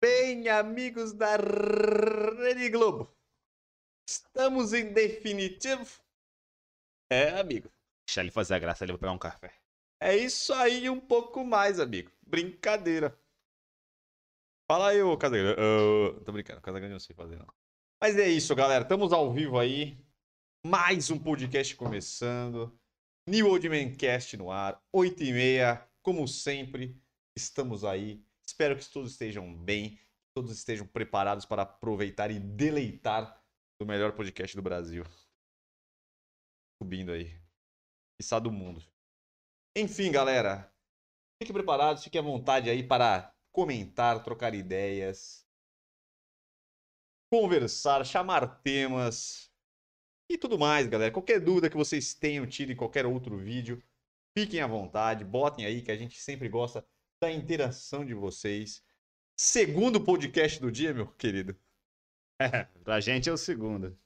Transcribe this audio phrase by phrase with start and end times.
[0.00, 3.14] bem, amigos da Rede Globo?
[4.08, 6.02] Estamos em definitivo?
[7.10, 7.70] É, amigo.
[8.08, 9.52] Deixa ele fazer a graça, ele vai pegar um café.
[10.00, 12.10] É isso aí e um pouco mais, amigo.
[12.22, 13.16] Brincadeira.
[14.70, 15.60] Fala aí, ô Casagrande.
[15.60, 17.52] Uh, tô brincando, Casagrande não sei fazer, não.
[18.00, 18.82] Mas é isso, galera.
[18.82, 19.98] Estamos ao vivo aí.
[20.64, 22.72] Mais um podcast começando.
[23.28, 24.82] New Old Man Cast no ar.
[24.92, 26.98] 8 e meia, como sempre.
[27.36, 28.24] Estamos aí.
[28.50, 29.96] Espero que todos estejam bem.
[29.96, 33.40] Que todos estejam preparados para aproveitar e deleitar
[33.80, 35.04] do melhor podcast do Brasil.
[36.82, 37.40] Subindo aí.
[38.20, 38.84] Quiçá do mundo.
[39.76, 40.68] Enfim, galera.
[41.40, 45.46] Fiquem preparados, fiquem à vontade aí para comentar, trocar ideias,
[47.32, 49.50] conversar, chamar temas
[50.28, 51.12] e tudo mais, galera.
[51.12, 53.82] Qualquer dúvida que vocês tenham tido em qualquer outro vídeo,
[54.36, 56.86] fiquem à vontade, botem aí que a gente sempre gosta
[57.20, 58.82] da interação de vocês.
[59.38, 61.54] Segundo podcast do dia, meu querido.
[62.40, 63.96] É, pra gente é o segundo.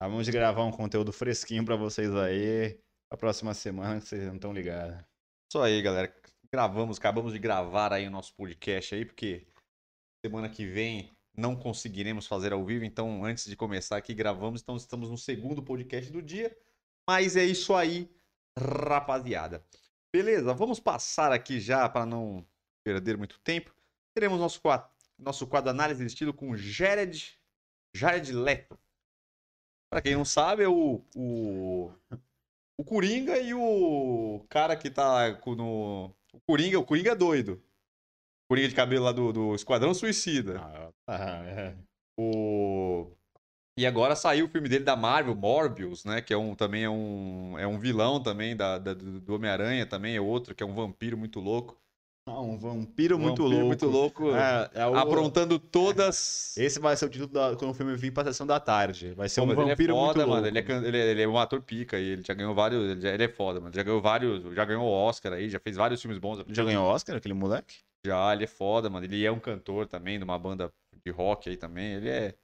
[0.00, 2.80] Vamos gravar um conteúdo fresquinho pra vocês aí.
[3.10, 5.04] A próxima semana, vocês não estão ligados.
[5.50, 6.14] Isso aí, galera.
[6.50, 9.46] Gravamos, acabamos de gravar aí o nosso podcast aí, porque
[10.24, 14.76] semana que vem não conseguiremos fazer ao vivo, então antes de começar aqui gravamos, então
[14.76, 16.56] estamos no segundo podcast do dia.
[17.06, 18.10] Mas é isso aí,
[18.58, 19.62] rapaziada.
[20.16, 22.42] Beleza, vamos passar aqui já para não
[22.82, 23.70] perder muito tempo.
[24.14, 27.38] Teremos nosso quadro, nosso quadro análise de estilo com Jared,
[27.94, 28.78] Jared Leto.
[29.92, 31.92] Para quem não sabe, é o, o,
[32.80, 36.16] o Coringa e o cara que tá no.
[36.32, 37.62] O Coringa, o Coringa é doido.
[38.48, 40.62] Coringa de cabelo lá do, do Esquadrão Suicida.
[40.62, 41.76] Ah, tá, é.
[42.18, 43.14] O...
[43.78, 46.22] E agora saiu o filme dele da Marvel, Morbius, né?
[46.22, 50.16] Que é um, também é um, é um vilão também da, da- do Homem-Aranha também,
[50.16, 51.78] é outro, que é um vampiro muito louco.
[52.28, 53.66] Ah, um vampiro muito Vampiro louco.
[53.68, 54.30] muito louco.
[54.34, 56.56] É, é o- Aprontando todas.
[56.56, 57.54] Esse vai ser o título da...
[57.54, 59.12] quando o filme vir pra sessão da tarde.
[59.12, 60.32] Vai ser Pô, um é vampiro foda, muito mano.
[60.32, 60.48] louco.
[60.48, 62.82] Ele é, ele, é, ele é um ator pica e ele já ganhou vários.
[62.90, 63.72] Ele, já- ele é foda, mano.
[63.74, 64.42] Já ganhou vários.
[64.54, 66.42] Já ganhou o Oscar aí, já fez vários filmes bons.
[66.48, 67.76] Já ganhou Oscar, aquele moleque?
[68.04, 69.04] Já, ele é foda, mano.
[69.04, 70.72] Ele é um cantor também, de uma banda
[71.04, 71.92] de rock aí também.
[71.94, 72.34] Ele é,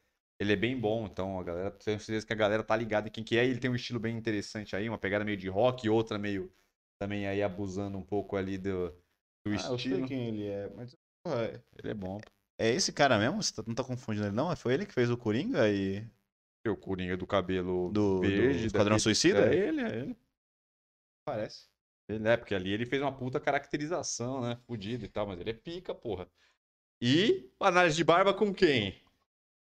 [0.43, 3.11] ele é bem bom, então a galera, tenho certeza que a galera tá ligada em
[3.11, 3.45] quem que é.
[3.47, 6.53] Ele tem um estilo bem interessante aí, uma pegada meio de rock outra meio
[6.99, 8.95] também aí abusando um pouco ali do, do
[9.47, 10.07] Ah, eu sei estilo.
[10.09, 12.21] quem ele é, mas porra, ele é bom.
[12.59, 13.43] É esse cara mesmo?
[13.43, 14.55] Você tá- não tá confundindo ele, não?
[14.55, 16.05] Foi ele que fez o Coringa e.
[16.67, 18.61] O Coringa do cabelo Do, verde.
[18.63, 19.53] do Esquadrão Suicida?
[19.53, 20.17] É ele, é ele.
[21.25, 21.69] Parece.
[22.09, 24.57] Ele é, porque ali ele fez uma puta caracterização, né?
[24.67, 26.29] Fudido e tal, mas ele é pica, porra.
[27.01, 29.02] E análise de barba com quem?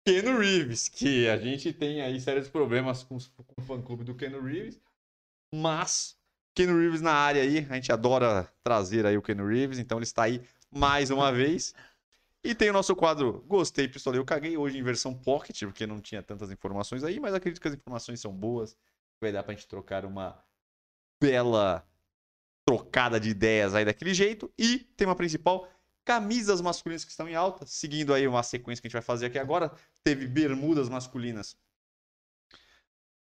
[0.05, 4.41] Keanu Reeves, que a gente tem aí sérios problemas com, com o fã-clube do Keanu
[4.43, 4.81] Reeves,
[5.55, 6.17] mas
[6.55, 10.05] Keanu Reeves na área aí, a gente adora trazer aí o Keanu Reeves, então ele
[10.05, 11.75] está aí mais uma vez.
[12.43, 16.01] E tem o nosso quadro Gostei, Pistolei, eu caguei, hoje em versão pocket, porque não
[16.01, 18.75] tinha tantas informações aí, mas acredito que as informações são boas,
[19.21, 20.43] vai dar pra gente trocar uma
[21.23, 21.87] bela
[22.67, 24.51] trocada de ideias aí daquele jeito.
[24.59, 25.69] E tema principal,
[26.11, 27.65] camisas masculinas que estão em alta.
[27.65, 29.71] Seguindo aí uma sequência que a gente vai fazer aqui agora.
[30.03, 31.57] Teve bermudas masculinas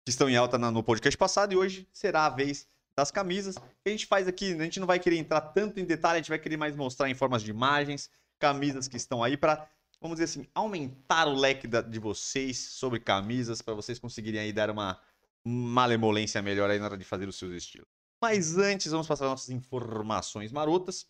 [0.04, 1.52] que estão em alta no podcast passado.
[1.52, 3.54] E hoje será a vez das camisas.
[3.86, 6.30] A gente faz aqui, a gente não vai querer entrar tanto em detalhe, a gente
[6.30, 9.68] vai querer mais mostrar em formas de imagens, camisas que estão aí para
[10.00, 14.68] vamos dizer assim, aumentar o leque de vocês sobre camisas, para vocês conseguirem aí dar
[14.68, 14.98] uma
[15.44, 17.86] malemolência melhor aí na hora de fazer os seus estilos.
[18.20, 21.06] Mas antes, vamos passar as nossas informações marotas.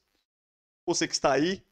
[0.85, 1.63] Você que está aí,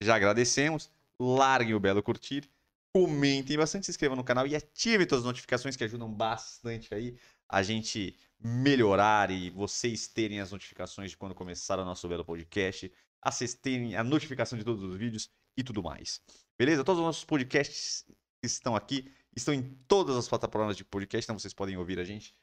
[0.00, 0.90] já agradecemos.
[1.18, 2.48] Larguem o belo curtir.
[2.94, 7.16] Comentem bastante, se inscrevam no canal e ativem todas as notificações que ajudam bastante aí
[7.48, 12.90] a gente melhorar e vocês terem as notificações de quando começar o nosso belo podcast,
[13.22, 16.20] assistirem a notificação de todos os vídeos e tudo mais.
[16.58, 16.82] Beleza?
[16.82, 18.04] Todos os nossos podcasts
[18.42, 22.34] estão aqui estão em todas as plataformas de podcast, então vocês podem ouvir a gente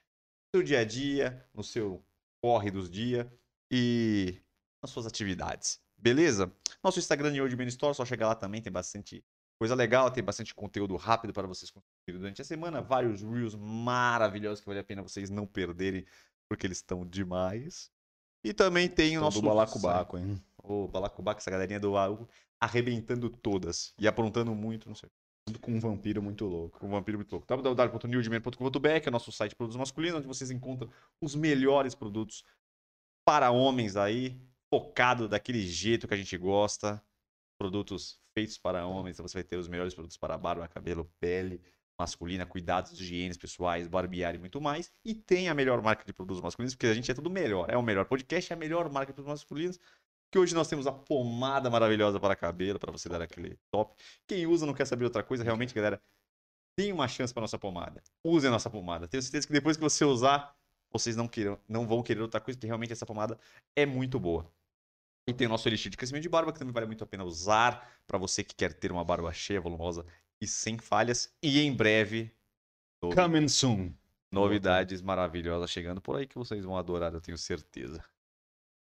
[0.54, 2.04] no seu dia a dia, no seu
[2.42, 3.28] corre dos dias
[3.72, 4.40] e
[4.82, 5.82] nas suas atividades.
[5.98, 6.52] Beleza?
[6.84, 9.24] Nosso Instagram de Man Store, só chegar lá também, tem bastante
[9.60, 14.60] coisa legal, tem bastante conteúdo rápido para vocês consumirem durante a semana, vários reels maravilhosos
[14.62, 16.06] que vale a pena vocês não perderem,
[16.48, 17.92] porque eles estão demais.
[18.44, 20.42] E também tem o nosso do balacobaco, hein?
[20.64, 22.30] O balacobaco, essa galerinha do AU,
[22.62, 25.10] arrebentando todas e aprontando muito, não sei.
[25.48, 26.80] Tudo com um vampiro muito louco.
[26.80, 27.48] Com um vampiro muito louco.
[27.48, 30.90] www.newdman.com.br, que é nosso site de produtos masculinos, onde vocês encontram
[31.22, 32.44] os melhores produtos
[33.26, 37.02] para homens aí, focado daquele jeito que a gente gosta.
[37.60, 41.62] Produtos feitos para homens, então você vai ter os melhores produtos para barba, cabelo, pele
[42.00, 44.92] masculina, cuidados, higienes pessoais, barbear e muito mais.
[45.04, 47.70] E tem a melhor marca de produtos masculinos, porque a gente é tudo melhor.
[47.70, 49.80] É o melhor podcast, é a melhor marca de produtos masculinos.
[50.32, 53.96] que hoje nós temos a pomada maravilhosa para cabelo, para você dar aquele top.
[54.28, 56.02] Quem usa não quer saber outra coisa, realmente, galera,
[56.78, 58.04] tem uma chance para nossa pomada.
[58.26, 59.08] Use a nossa pomada.
[59.08, 60.54] Tenho certeza que depois que você usar,
[60.92, 63.40] vocês não, queiram, não vão querer outra coisa, porque realmente essa pomada
[63.76, 64.52] é muito boa.
[65.30, 67.24] E tem o nosso elixir de crescimento de barba, que também vale muito a pena
[67.26, 70.06] usar para você que quer ter uma barba cheia, volumosa
[70.40, 71.36] e sem falhas.
[71.44, 72.32] E em breve,
[73.04, 73.94] novi- Coming soon.
[74.32, 78.02] novidades maravilhosas chegando por aí que vocês vão adorar, eu tenho certeza.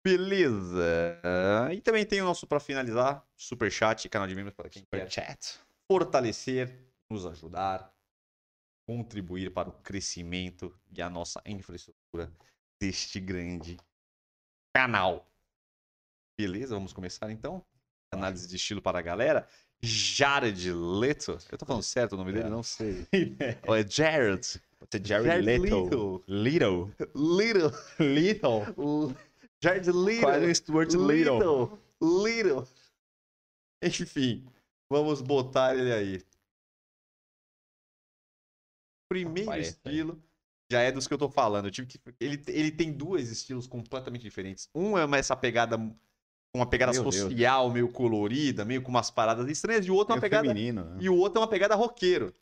[0.06, 1.74] Beleza.
[1.74, 5.10] E também tem o nosso, para finalizar, super chat, canal de membros para quem quer
[5.12, 5.60] Chat.
[5.92, 7.94] fortalecer, nos ajudar,
[8.88, 12.31] contribuir para o crescimento e a nossa infraestrutura
[12.80, 13.78] deste grande
[14.74, 15.28] canal.
[16.38, 16.75] Beleza?
[16.75, 17.66] Vamos começar então?
[18.13, 19.48] Análise de estilo para a galera.
[19.81, 21.38] Jared Leto.
[21.51, 22.45] Eu tô falando certo o nome dele?
[22.45, 22.50] É.
[22.50, 23.07] Não sei.
[23.68, 24.62] Ou é Jared?
[24.78, 26.24] Pode ser Jared Jared Leto.
[26.28, 26.94] Little.
[27.16, 27.72] Little.
[28.00, 29.16] Little.
[29.62, 30.22] Jared Little.
[30.22, 31.39] Quase Stuart Little.
[31.39, 31.80] Little.
[32.01, 32.68] Little.
[33.84, 34.48] Enfim,
[34.92, 36.22] vamos botar ele aí.
[39.10, 39.92] Primeiro Aparece aí.
[39.94, 40.22] estilo
[40.72, 41.66] já é dos que eu tô falando.
[41.66, 42.00] Eu tive que...
[42.19, 44.69] ele, ele tem dois estilos completamente diferentes.
[44.75, 45.78] Um é essa pegada,
[46.54, 47.16] uma pegada Meu Deus.
[47.16, 50.48] social, meio colorida, meio com umas paradas estranhas, e o outro é uma pegada.
[50.48, 50.86] feminino.
[50.86, 50.98] né?
[51.02, 52.34] E o outro é uma pegada roqueiro.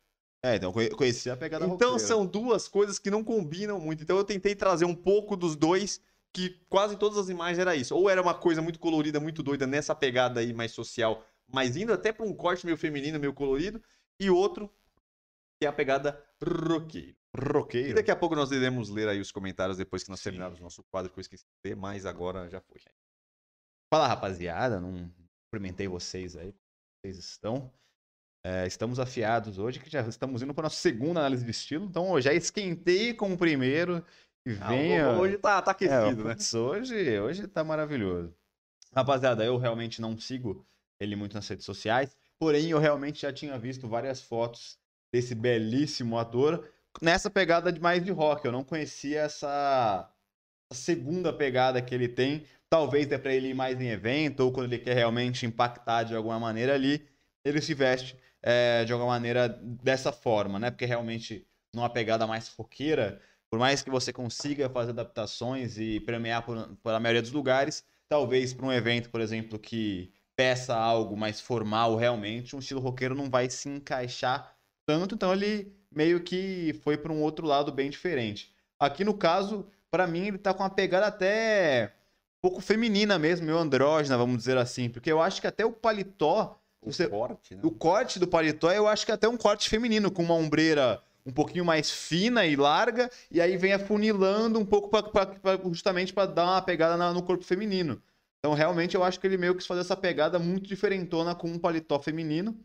[0.42, 1.98] É, então conheci a pegada Então roqueira.
[1.98, 4.02] são duas coisas que não combinam muito.
[4.02, 6.00] Então eu tentei trazer um pouco dos dois,
[6.32, 7.94] que quase todas as imagens era isso.
[7.96, 11.92] Ou era uma coisa muito colorida, muito doida nessa pegada aí mais social, mas indo
[11.92, 13.82] até para um corte meio feminino, meio colorido,
[14.20, 14.70] e outro
[15.58, 17.16] que é a pegada roqueiro.
[17.38, 17.94] E Roqueiro.
[17.94, 20.24] daqui a pouco nós iremos ler aí os comentários depois que nós Sim.
[20.24, 22.80] terminarmos o nosso quadro que eu esqueci de ler, mas agora já foi.
[23.92, 24.80] Fala, rapaziada.
[24.80, 25.10] Não
[25.44, 26.54] cumprimentei vocês aí.
[27.04, 27.72] Vocês estão.
[28.44, 31.84] É, estamos afiados hoje, que já estamos indo para nossa segunda análise de estilo.
[31.86, 34.04] Então, eu já esquentei com o primeiro.
[34.46, 35.10] E venha.
[35.18, 36.34] hoje tá, tá É, aquecido, né?
[36.34, 38.32] putz, hoje, hoje tá maravilhoso.
[38.94, 40.64] Rapaziada, eu realmente não sigo
[41.00, 44.78] ele muito nas redes sociais, porém eu realmente já tinha visto várias fotos
[45.12, 46.66] desse belíssimo ator
[47.02, 48.44] nessa pegada de mais de rock.
[48.46, 50.08] Eu não conhecia essa,
[50.72, 52.46] essa segunda pegada que ele tem.
[52.68, 56.14] Talvez dê pra ele ir mais em evento, ou quando ele quer realmente impactar de
[56.14, 57.06] alguma maneira ali,
[57.44, 60.70] ele se veste é, de alguma maneira dessa forma, né?
[60.70, 63.20] Porque realmente numa pegada mais roqueira,
[63.50, 67.84] por mais que você consiga fazer adaptações e premiar por, por a maioria dos lugares,
[68.08, 73.14] talvez para um evento, por exemplo, que peça algo mais formal realmente, um estilo roqueiro
[73.14, 77.90] não vai se encaixar tanto, então ele meio que foi para um outro lado bem
[77.90, 78.54] diferente.
[78.78, 81.95] Aqui no caso, para mim, ele tá com uma pegada até
[82.46, 86.60] pouco feminina mesmo, meio andrógena, vamos dizer assim, porque eu acho que até o paletó,
[86.80, 87.60] O você- corte, né?
[87.64, 91.02] o corte do paletó, eu acho que é até um corte feminino, com uma ombreira
[91.24, 95.58] um pouquinho mais fina e larga, e aí vem afunilando um pouco pra, pra- pra-
[95.72, 98.00] justamente para dar uma pegada na- no corpo feminino.
[98.38, 101.58] Então, realmente, eu acho que ele meio quis fazer essa pegada muito diferentona com um
[101.58, 102.56] paletó feminino,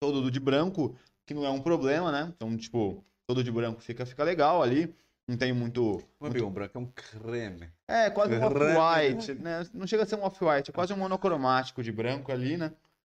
[0.00, 0.94] todo de branco,
[1.24, 2.30] que não é um problema, né?
[2.36, 4.94] Então, tipo, todo de branco fica, fica legal ali.
[5.32, 6.02] Não tem muito.
[6.20, 7.70] Não é bem um branco, é um creme.
[7.88, 9.66] É, quase um off-white, né?
[9.72, 12.70] Não chega a ser um off-white, é quase um monocromático de branco ali, né?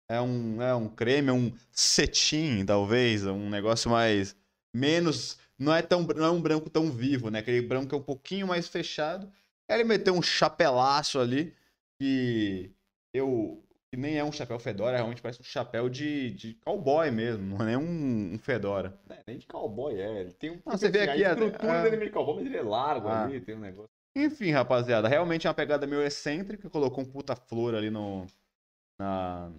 [0.09, 4.33] É um, é um creme, é um cetim, talvez, é um negócio mais.
[4.73, 5.38] menos.
[5.59, 7.39] Não é, tão, não é um branco tão vivo, né?
[7.39, 9.29] Aquele branco é um pouquinho mais fechado.
[9.69, 11.53] Aí ele meteu um chapelaço ali,
[12.00, 12.71] que
[13.13, 13.62] eu.
[13.92, 17.62] Que nem é um chapéu fedora, realmente parece um chapéu de, de cowboy mesmo, não
[17.62, 18.98] é nem um, um fedora.
[19.10, 20.22] É, nem de cowboy, é.
[20.22, 20.62] Ele tem um.
[20.65, 22.62] Ah, você vê aqui a estrutura a- dele é meio de cowboy, mas ele é
[22.63, 23.24] largo Ah.
[23.25, 23.89] ali, tem um negócio.
[24.18, 28.25] Enfim, rapaziada, realmente é uma pegada meio excêntrica, colocou um puta flor ali no.
[29.00, 29.51] Na,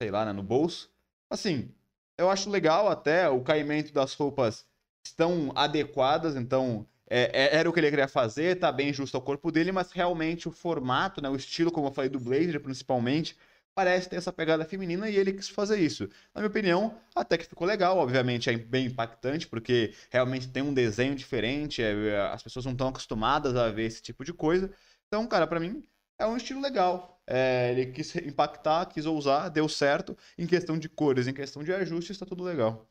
[0.00, 0.90] sei lá, né, no bolso.
[1.30, 1.70] Assim,
[2.18, 4.66] eu acho legal até, o caimento das roupas
[5.06, 9.22] estão adequadas, então é- é- era o que ele queria fazer, tá bem justo ao
[9.22, 13.36] corpo dele, mas realmente o formato, né, o estilo, como eu falei, do Blazer principalmente,
[13.74, 16.08] parece ter essa pegada feminina e ele quis fazer isso.
[16.34, 20.74] Na minha opinião, até que ficou legal, obviamente é bem impactante, porque realmente tem um
[20.74, 24.72] desenho diferente, é, as pessoas não estão acostumadas a ver esse tipo de coisa.
[25.06, 25.86] Então, cara, pra mim
[26.18, 27.22] é um estilo legal.
[27.26, 30.16] É, ele quis impactar, quis ousar, deu certo.
[30.36, 32.88] Em questão de cores, em questão de ajustes, tá tudo legal.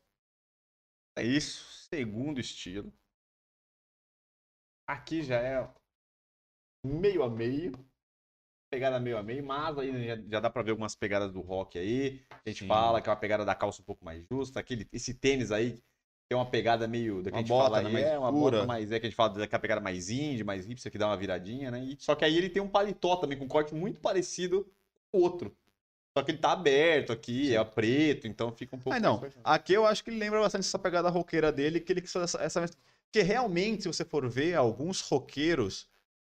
[1.16, 1.88] É isso.
[1.90, 2.92] Segundo estilo.
[4.88, 5.68] Aqui já é
[6.84, 7.72] meio a meio.
[8.72, 11.78] Pegada meio a meio, mas aí já, já dá pra ver algumas pegadas do rock
[11.78, 12.22] aí.
[12.46, 12.68] A gente Sim.
[12.68, 14.62] fala que é uma pegada da calça um pouco mais justa.
[14.62, 15.78] Aquele, esse tênis aí
[16.30, 17.22] tem uma pegada meio.
[17.22, 18.90] Da que Uma a gente bota, fala né, mais é uma bota mais.
[18.90, 21.70] É que a gente fala daquela pegada mais indie, mais hipster, que dá uma viradinha,
[21.70, 21.84] né?
[21.84, 24.64] E- só que aí ele tem um paletó também, com um corte muito parecido
[25.12, 25.54] com o outro.
[26.18, 28.96] Só que ele tá aberto aqui, é preto, então fica um pouco.
[28.96, 29.20] Ah, não.
[29.20, 32.12] mais- Aqui eu acho que ele lembra bastante essa pegada roqueira dele, que ele quis
[32.14, 32.78] fazer essa, essa...
[33.12, 35.90] Porque realmente, se você for ver, alguns roqueiros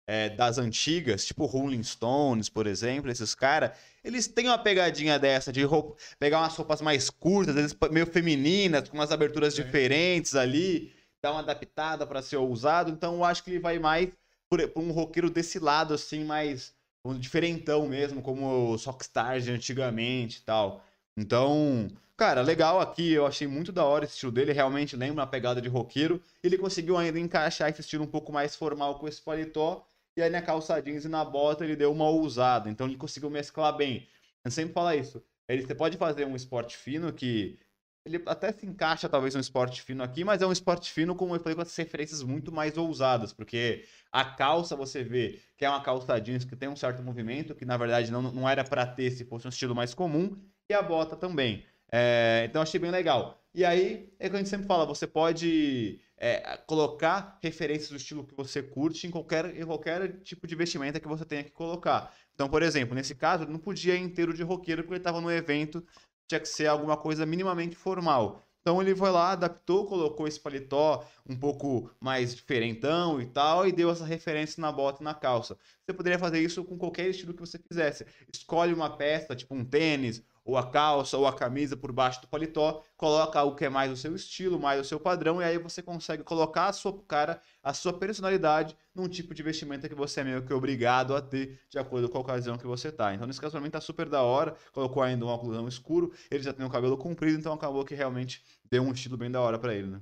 [0.06, 3.72] é, das antigas, tipo Rolling Stones, por exemplo, esses caras,
[4.04, 8.96] eles têm uma pegadinha dessa de roupa, pegar umas roupas mais curtas, meio femininas, com
[8.96, 9.64] umas aberturas Sim.
[9.64, 12.90] diferentes ali, dar uma adaptada para ser ousado.
[12.90, 14.10] Então eu acho que ele vai mais
[14.48, 16.72] por, por um roqueiro desse lado, assim, mais
[17.04, 20.84] um diferentão mesmo, como os rockstars de antigamente e tal.
[21.16, 25.26] Então, cara, legal aqui, eu achei muito da hora esse estilo dele, realmente lembra uma
[25.26, 26.20] pegada de roqueiro.
[26.42, 29.84] Ele conseguiu ainda encaixar esse estilo um pouco mais formal com esse paletó,
[30.16, 33.30] e aí na calça jeans e na bota ele deu uma ousada, então ele conseguiu
[33.30, 34.08] mesclar bem.
[34.44, 37.58] Eu sempre falo isso, ele, você pode fazer um esporte fino que
[38.04, 41.34] ele até se encaixa talvez no esporte fino aqui, mas é um esporte fino, como
[41.34, 45.68] eu falei, com essas referências muito mais ousadas, porque a calça você vê que é
[45.68, 48.86] uma calça jeans que tem um certo movimento, que na verdade não, não era para
[48.86, 50.36] ter se fosse um estilo mais comum,
[50.68, 51.64] e a bota também.
[51.90, 53.40] É, então achei bem legal.
[53.54, 58.26] E aí, é que a gente sempre fala, você pode é, colocar referências do estilo
[58.26, 62.14] que você curte em qualquer, em qualquer tipo de vestimenta que você tenha que colocar.
[62.34, 65.30] Então, por exemplo, nesse caso, não podia ir inteiro de roqueiro porque ele estava no
[65.30, 65.84] evento,
[66.28, 68.42] tinha que ser alguma coisa minimamente formal.
[68.66, 73.70] Então ele foi lá, adaptou, colocou esse paletó um pouco mais diferentão e tal, e
[73.70, 75.56] deu essa referência na bota e na calça.
[75.84, 78.04] Você poderia fazer isso com qualquer estilo que você quisesse.
[78.32, 82.28] Escolhe uma peça, tipo um tênis, ou a calça, ou a camisa por baixo do
[82.28, 85.58] paletó, coloca o que é mais o seu estilo, mais o seu padrão, e aí
[85.58, 90.20] você consegue colocar a sua cara, a sua personalidade num tipo de vestimenta que você
[90.20, 93.12] é meio que obrigado a ter de acordo com a ocasião que você tá.
[93.12, 96.44] Então nesse caso pra mim tá super da hora, colocou ainda um óculos escuro, ele
[96.44, 99.58] já tem o cabelo comprido, então acabou que realmente deu um estilo bem da hora
[99.58, 100.00] pra ele, né?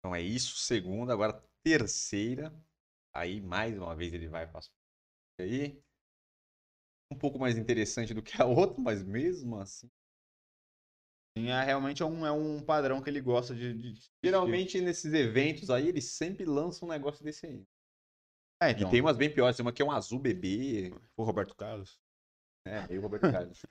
[0.00, 2.52] Então é isso, segunda, agora terceira.
[3.14, 4.60] Aí mais uma vez ele vai para
[5.38, 5.80] aí.
[7.10, 9.90] Um pouco mais interessante do que a outra, mas mesmo assim.
[11.36, 13.72] Sim, é, realmente é um, é um padrão que ele gosta de.
[13.74, 17.64] de- Geralmente nesses eventos aí eles sempre lançam um negócio desse aí.
[18.60, 20.92] É, E então, tem umas bem piores, tem uma que é um azul bebê.
[21.16, 21.98] o Roberto Carlos.
[22.64, 23.62] É, meio Roberto Carlos.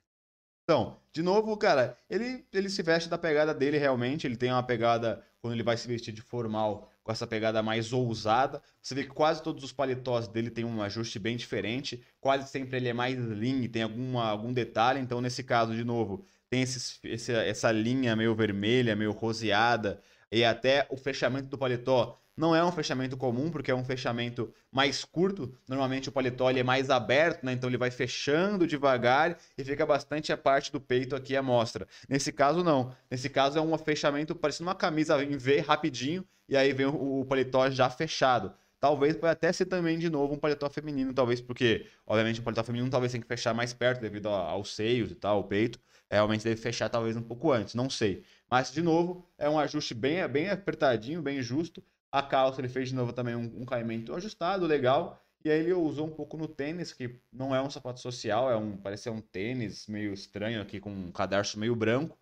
[0.64, 4.26] Então, de novo, cara, ele, ele se veste da pegada dele realmente.
[4.26, 7.90] Ele tem uma pegada, quando ele vai se vestir de formal, com essa pegada mais
[7.90, 8.60] ousada.
[8.82, 12.02] Você vê que quase todos os paletós dele tem um ajuste bem diferente.
[12.20, 15.00] Quase sempre ele é mais lean, tem alguma, algum detalhe.
[15.00, 20.02] Então, nesse caso, de novo, tem esses, esse- essa linha meio vermelha, meio roseada.
[20.30, 24.54] E até o fechamento do paletó não é um fechamento comum, porque é um fechamento
[24.70, 25.52] mais curto.
[25.68, 27.52] Normalmente o paletó é mais aberto, né?
[27.52, 31.88] Então ele vai fechando devagar e fica bastante a parte do peito aqui à mostra.
[32.08, 32.94] Nesse caso, não.
[33.10, 37.24] Nesse caso é um fechamento parecendo uma camisa em V rapidinho, e aí vem o,
[37.24, 38.54] paletó já fechado.
[38.78, 42.62] Talvez pode até ser também, de novo, um paletó feminino, talvez porque, obviamente, o paletó
[42.62, 45.80] feminino talvez tenha que fechar mais perto devido aos seios e tal, o peito.
[46.08, 48.22] Realmente deve fechar talvez um pouco antes, não sei.
[48.48, 51.82] Mas, de novo, é um ajuste bem, bem apertadinho, bem justo.
[52.12, 55.22] A calça ele fez de novo também um, um caimento ajustado, legal.
[55.44, 58.56] E aí ele usou um pouco no tênis, que não é um sapato social, é
[58.56, 62.18] um, parece um tênis meio estranho aqui, com um cadarço meio branco.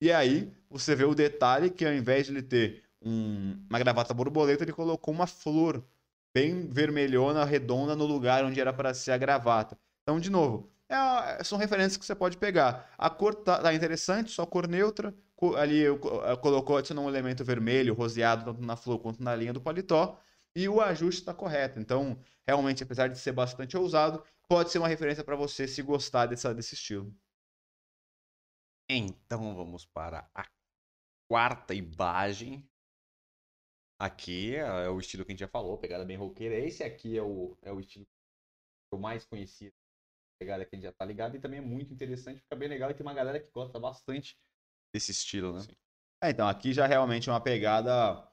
[0.00, 4.14] E aí você vê o detalhe que ao invés de ele ter um- uma gravata
[4.14, 5.84] borboleta, ele colocou uma flor
[6.34, 9.78] bem vermelhona, redonda, no lugar onde era para ser a gravata.
[10.02, 12.92] Então, de novo, é- são referências que você pode pegar.
[12.98, 15.14] A cor tá, tá interessante, só cor neutra.
[15.58, 19.34] Ali eu, co- eh, colocou, adicionou um elemento vermelho, roseado, tanto na flor quanto na
[19.36, 20.18] linha do paletó.
[20.54, 21.78] E o ajuste está correto.
[21.78, 26.26] Então, realmente, apesar de ser bastante ousado, pode ser uma referência para você se gostar
[26.26, 27.14] dessa, desse estilo.
[28.88, 30.44] Então vamos para a
[31.28, 32.68] quarta imagem.
[33.98, 36.54] Aqui é o estilo que a gente já falou, pegada bem roqueira.
[36.54, 39.72] Esse aqui é o, é o estilo que eu mais conheci,
[40.38, 42.90] pegada que a gente já tá ligado, e também é muito interessante, fica bem legal
[42.90, 44.36] e tem uma galera que gosta bastante
[44.92, 45.62] desse estilo, né?
[46.22, 48.26] É, então, aqui já realmente é uma pegada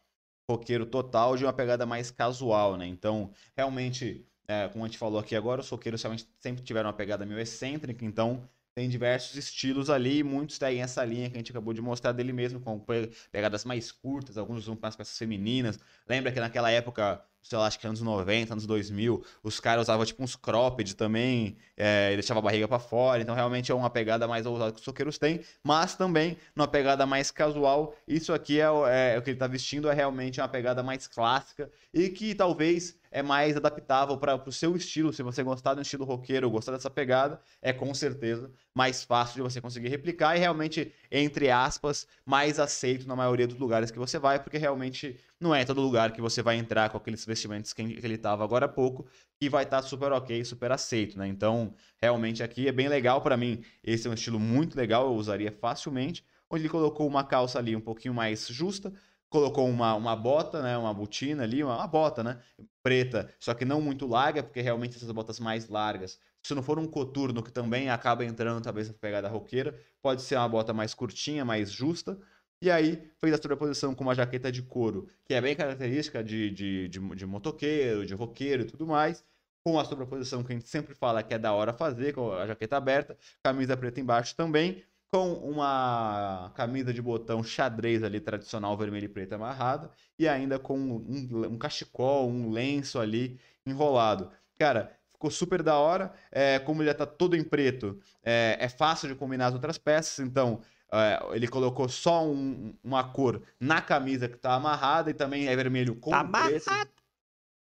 [0.49, 2.85] roqueiro total de uma pegada mais casual, né?
[2.85, 6.95] Então, realmente, é, como a gente falou aqui agora, os roqueiros realmente sempre tiveram uma
[6.95, 11.51] pegada meio excêntrica, então tem diversos estilos ali, muitos seguem essa linha que a gente
[11.51, 15.79] acabou de mostrar dele mesmo, com pe- pegadas mais curtas, alguns usam mais peças femininas.
[16.07, 20.05] Lembra que naquela época, sei lá, acho que anos 90, anos 2000, os caras usavam
[20.05, 24.27] tipo uns cropped também, é, deixava a barriga pra fora, então realmente é uma pegada
[24.27, 27.95] mais ousada que os roqueiros têm, mas também numa pegada mais casual.
[28.07, 31.07] Isso aqui é, o- é o que ele tá vestindo, é realmente uma pegada mais
[31.07, 35.13] clássica e que talvez é mais adaptável para o seu estilo.
[35.13, 39.41] Se você gostar do estilo roqueiro, gostar dessa pegada, é com certeza mais fácil de
[39.43, 44.17] você conseguir replicar e realmente, entre aspas, mais aceito na maioria dos lugares que você
[44.17, 47.83] vai, porque realmente não é todo lugar que você vai entrar com aqueles vestimentos que
[47.83, 49.05] ele tava agora há pouco
[49.39, 51.27] que vai estar super ok, super aceito, né?
[51.27, 53.63] Então, realmente aqui é bem legal para mim.
[53.83, 56.25] Esse é um estilo muito legal, eu usaria facilmente.
[56.49, 58.93] Onde ele colocou uma calça ali um pouquinho mais justa,
[59.33, 60.77] colocou uma, uma bota, né?
[60.77, 62.39] Uma botina ali, uma, uma bota, né?
[62.83, 66.77] Preta, só que não muito larga, porque realmente essas botas mais largas, se não for
[66.77, 70.93] um coturno que também acaba entrando talvez na pegada roqueira, pode ser uma bota mais
[70.93, 72.15] curtinha, mais justa.
[72.61, 76.51] E aí fez a sobreposição com uma jaqueta de couro, que é bem característica de,
[76.51, 79.25] de, de, de motoqueiro, de roqueiro e tudo mais
[79.65, 82.45] com a sobreposição que a gente sempre fala que é da hora fazer, com a
[82.45, 84.83] jaqueta aberta, camisa preta embaixo também,
[85.13, 90.75] com uma camisa de botão xadrez ali, tradicional vermelho e preto amarrada, e ainda com
[90.75, 94.31] um, um cachecol, um lenço ali enrolado.
[94.57, 96.11] Cara, ficou super da hora.
[96.31, 99.77] É, como ele já tá todo em preto, é, é fácil de combinar as outras
[99.77, 105.13] peças, então é, ele colocou só um, uma cor na camisa que tá amarrada e
[105.13, 106.69] também é vermelho com Tá preto.
[106.71, 106.89] amarrado.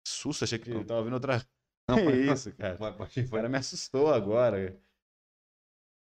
[0.07, 1.45] Susto, achei que ele tava vendo outra
[1.91, 2.79] Não, foi- isso, cara.
[2.79, 4.81] O cara me assustou agora.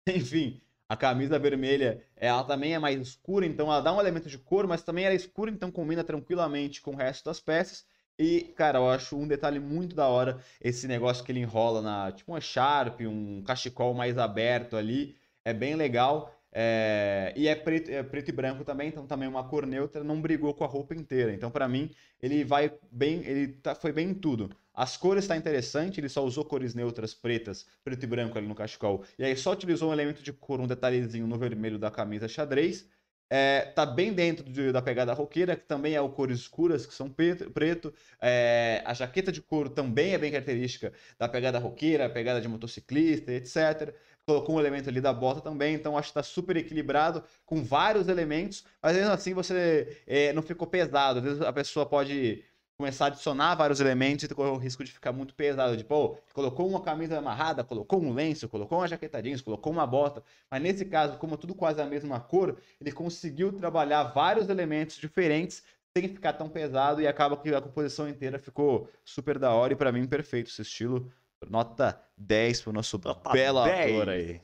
[0.07, 0.61] Enfim,
[0.93, 4.67] a camisa vermelha, ela também é mais escura, então ela dá um elemento de cor,
[4.67, 7.83] mas também ela é escura, então combina tranquilamente com o resto das peças.
[8.17, 12.11] E, cara, eu acho um detalhe muito da hora esse negócio que ele enrola na,
[12.11, 15.15] tipo uma Sharp, um cachecol mais aberto ali.
[15.43, 16.32] É bem legal.
[16.55, 20.21] É, E é preto, é preto e branco também, então também uma cor neutra, não
[20.21, 21.33] brigou com a roupa inteira.
[21.33, 21.89] Então, pra mim,
[22.21, 24.49] ele vai bem, ele tá- foi bem em tudo.
[24.73, 28.55] As cores tá interessante, ele só usou cores neutras pretas, preto e branco ali no
[28.55, 29.03] cachecol.
[29.17, 32.87] E aí só utilizou um elemento de cor, um detalhezinho no vermelho da camisa xadrez.
[33.29, 36.93] É, tá bem dentro de- da pegada roqueira, que também é o cores escuras, que
[36.93, 37.49] são preto.
[37.51, 37.91] preto.
[38.21, 43.31] É, a jaqueta de couro também é bem característica da pegada roqueira, pegada de motociclista,
[43.31, 43.95] etc.
[44.25, 48.07] Colocou um elemento ali da bota também, então acho que tá super equilibrado, com vários
[48.07, 51.19] elementos, mas mesmo assim você é, não ficou pesado.
[51.19, 52.43] Às vezes a pessoa pode
[52.77, 55.77] começar a adicionar vários elementos e correr o risco de ficar muito pesado.
[55.77, 59.85] Tipo, pô, colocou uma camisa amarrada, colocou um lenço, colocou uma jaqueta jeans, colocou uma
[59.85, 60.23] bota.
[60.49, 64.97] Mas nesse caso, como é tudo quase a mesma cor, ele conseguiu trabalhar vários elementos
[64.97, 65.63] diferentes
[65.95, 69.75] sem ficar tão pesado e acaba que a composição inteira ficou super da hora e
[69.75, 71.11] pra mim perfeito esse estilo.
[71.49, 73.91] Nota 10 pro nosso Nota belo 10.
[73.91, 74.41] ator aí.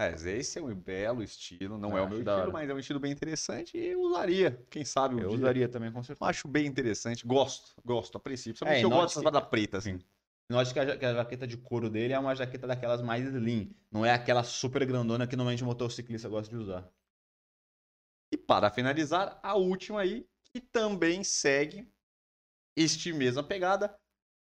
[0.00, 2.78] É, esse é um belo estilo, não Eu é o meu estilo, mas é um
[2.78, 5.38] estilo bem interessante e eu usaria, quem sabe um Eu dia.
[5.38, 6.30] usaria também com certeza.
[6.30, 8.50] Acho bem interessante, gosto, gosto, aprecio.
[8.50, 10.00] É, Principalmente e eu gosto dessas que- paradas pretas, assim.
[10.50, 13.72] Note que a, que a jaqueta de couro dele é uma jaqueta daquelas mais slim.
[13.92, 16.90] Não é aquela super grandona que normalmente o motociclista gosta de usar.
[18.32, 21.88] E para finalizar, a última aí, que também segue
[22.76, 23.94] este mesma pegada,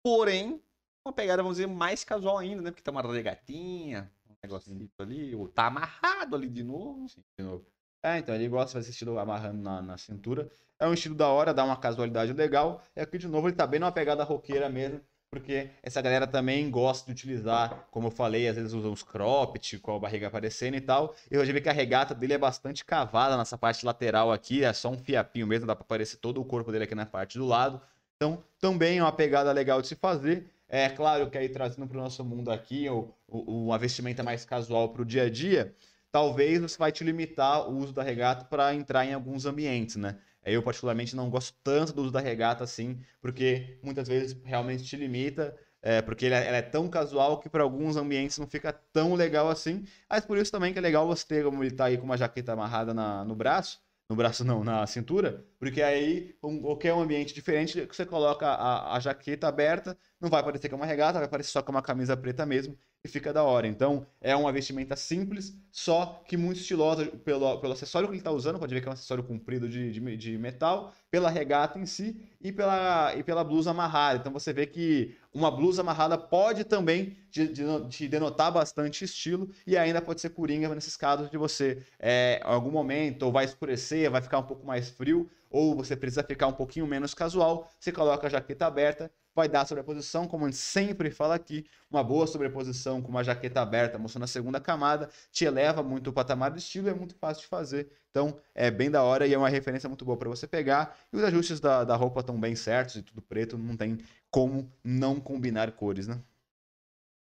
[0.04, 0.62] porém,
[1.06, 2.72] uma pegada, vamos dizer, mais casual ainda, né?
[2.72, 7.08] Porque tá uma regatinha, um negocinho ali, ou tá amarrado ali de novo.
[7.38, 7.66] De novo.
[8.04, 10.50] É, então ele gosta de fazer estilo amarrando na, na cintura.
[10.80, 12.82] É um estilo da hora, dá uma casualidade legal.
[12.96, 15.02] E aqui, de novo, ele tá bem numa pegada roqueira mesmo.
[15.32, 19.78] Porque essa galera também gosta de utilizar, como eu falei, às vezes usam os cropped
[19.78, 21.14] com a barriga aparecendo e tal.
[21.30, 24.74] E já vi que a regata dele é bastante cavada nessa parte lateral aqui, é
[24.74, 27.46] só um fiapinho mesmo, dá pra aparecer todo o corpo dele aqui na parte do
[27.46, 27.80] lado.
[28.16, 30.50] Então, também é uma pegada legal de se fazer.
[30.70, 34.46] É claro que aí trazendo para o nosso mundo aqui, o, o, uma vestimenta mais
[34.46, 35.74] casual para o dia a dia,
[36.12, 40.18] talvez você vai te limitar o uso da regata para entrar em alguns ambientes, né?
[40.46, 44.96] Eu, particularmente, não gosto tanto do uso da regata assim, porque muitas vezes realmente te
[44.96, 49.16] limita, é, porque ela, ela é tão casual que para alguns ambientes não fica tão
[49.16, 49.84] legal assim.
[50.10, 52.18] Mas por isso também que é legal você ter, como ele tá aí com uma
[52.18, 57.02] jaqueta amarrada na- no braço, no braço não, na cintura, porque aí um, qualquer um
[57.02, 61.20] ambiente diferente, você coloca a, a jaqueta aberta, não vai parecer que é uma regata,
[61.20, 63.66] vai parecer só que é uma camisa preta mesmo, e fica da hora.
[63.68, 68.32] Então, é uma vestimenta simples, só que muito estilosa pelo, pelo acessório que ele está
[68.32, 71.86] usando, pode ver que é um acessório comprido de, de, de metal, pela regata em
[71.86, 74.20] si e pela, e pela blusa amarrada.
[74.20, 77.48] Então, você vê que uma blusa amarrada pode também te,
[77.90, 82.48] te- denotar bastante estilo e ainda pode ser coringa nesses casos de você, é, em
[82.48, 86.48] algum momento, ou vai escurecer, vai ficar um pouco mais frio, ou você precisa ficar
[86.48, 90.58] um pouquinho menos casual, você coloca a jaqueta aberta, vai dar sobreposição, como a gente
[90.58, 95.46] sempre fala aqui, uma boa sobreposição com uma jaqueta aberta, mostrando a segunda camada, te
[95.46, 97.90] eleva muito o patamar de estilo é muito fácil de fazer.
[98.12, 100.98] Então, é bem da hora e é uma referência muito boa para você pegar.
[101.12, 104.00] E os ajustes da, da roupa estão bem certos e tudo preto, não tem
[104.30, 106.22] como não combinar cores, né?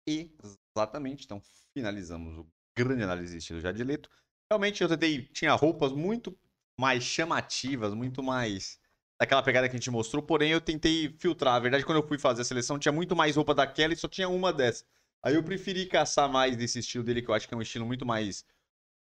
[0.08, 1.26] Exatamente.
[1.26, 1.42] Então,
[1.74, 2.48] finalizamos o
[2.78, 4.10] grande análise estilo já de Leto.
[4.52, 5.26] Realmente, eu tentei.
[5.28, 6.38] Tinha roupas muito
[6.80, 8.80] mais chamativas, muito mais.
[9.24, 11.56] Daquela pegada que a gente mostrou, porém eu tentei filtrar.
[11.56, 14.06] A verdade, quando eu fui fazer a seleção, tinha muito mais roupa daquela e só
[14.06, 14.84] tinha uma dessa.
[15.24, 17.86] Aí eu preferi caçar mais desse estilo dele, que eu acho que é um estilo
[17.86, 18.46] muito mais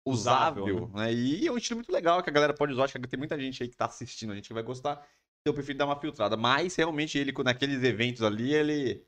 [0.07, 1.13] usável, Usável, né?
[1.13, 2.85] E é um estilo muito legal que a galera pode usar.
[2.85, 5.05] Acho que tem muita gente aí que tá assistindo, a gente que vai gostar.
[5.41, 6.37] Então eu prefiro dar uma filtrada.
[6.37, 9.05] Mas realmente ele, naqueles eventos ali, ele.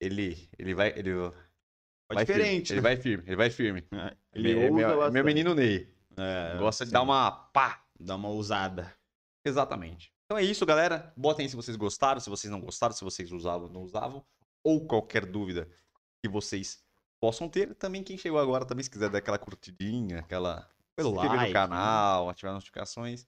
[0.00, 0.48] Ele.
[0.58, 0.98] Ele vai.
[0.98, 1.12] Ele
[2.10, 2.72] vai diferente, Firme.
[2.72, 2.80] Ele né?
[2.80, 3.84] vai firme, ele vai firme.
[4.32, 5.94] Ele é, meu, é meu menino Ney.
[6.16, 7.84] É, Gosta de dar uma pá.
[8.00, 8.96] Dá uma ousada.
[9.46, 10.12] Exatamente.
[10.24, 11.12] Então é isso, galera.
[11.16, 14.26] Botem aí se vocês gostaram, se vocês não gostaram, se vocês usavam ou não usavam,
[14.64, 15.70] ou qualquer dúvida
[16.20, 16.84] que vocês
[17.20, 17.74] possam ter.
[17.76, 21.48] Também quem chegou agora, também se quiser dar aquela curtidinha, aquela Pelo se inscrever like,
[21.48, 23.26] no canal, ativar as notificações,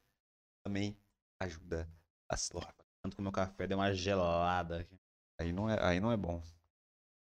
[0.67, 0.99] também
[1.41, 1.89] ajuda
[2.29, 4.99] a se Tanto que o meu café deu uma gelada aqui.
[5.41, 6.43] Aí não é, aí não é bom.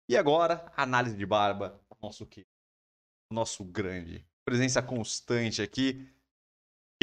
[0.09, 2.45] E agora, análise de barba, nosso que
[3.31, 6.13] nosso grande presença constante aqui,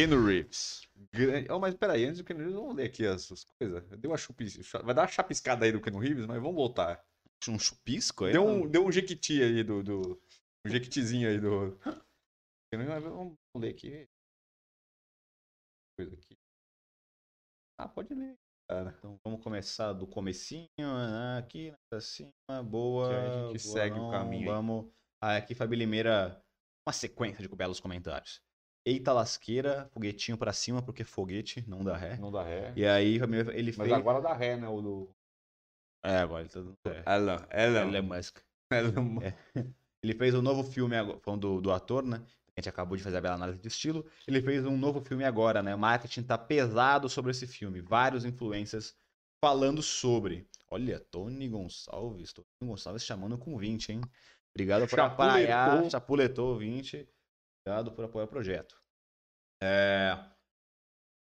[0.01, 0.89] Keanu Reeves.
[1.13, 1.51] Grande...
[1.51, 3.87] Oh, mas peraí, antes do Keanu Reeves, vamos ler aqui as, as coisas.
[3.99, 4.57] Deu uma chupis...
[4.83, 7.05] Vai dar uma chapiscada aí do Keanu Reeves, mas vamos voltar.
[7.49, 8.33] Um chupisco aí?
[8.33, 10.23] Deu um, deu um jequiti aí do, do...
[10.67, 11.79] Um jequitizinho aí do...
[12.73, 14.09] Vamos ler aqui.
[15.99, 16.39] Coisa aqui.
[17.79, 18.39] Ah, pode ler,
[18.71, 18.95] cara.
[18.99, 21.39] Então vamos começar do comecinho, né?
[21.39, 22.31] aqui, pra cima,
[22.63, 23.09] boa.
[23.09, 24.55] Que a gente boa segue o não, caminho aí.
[24.55, 24.93] Vamos.
[25.23, 26.43] Ah, aqui, Fabi Limeira,
[26.87, 28.41] uma sequência de belos comentários.
[28.85, 32.17] Eita lasqueira, foguetinho pra cima, porque foguete não dá ré.
[32.17, 32.73] Não dá ré.
[32.75, 33.17] E aí,
[33.53, 33.93] ele Mas fez.
[33.93, 34.69] agora dá ré, né?
[34.69, 35.11] O do...
[36.03, 37.05] É, agora ele tá dando ré.
[37.07, 37.39] Elon.
[37.51, 37.95] Elon.
[37.95, 38.39] Elon Musk.
[38.73, 39.19] Elon.
[40.03, 42.23] Ele fez um novo filme, agora- falando do, do ator, né?
[42.57, 44.05] A gente acabou de fazer a bela análise de estilo.
[44.27, 45.75] Ele fez um novo filme agora, né?
[45.75, 47.81] O marketing tá pesado sobre esse filme.
[47.81, 48.95] Vários influencers
[49.45, 50.47] falando sobre.
[50.71, 52.33] Olha, Tony Gonçalves.
[52.33, 54.01] Tony Gonçalves chamando com 20, hein?
[54.55, 55.91] Obrigado por Chapuletou.
[55.91, 57.09] Chapuletou 20.
[57.65, 58.81] Obrigado por apoiar o projeto.
[59.63, 60.17] É...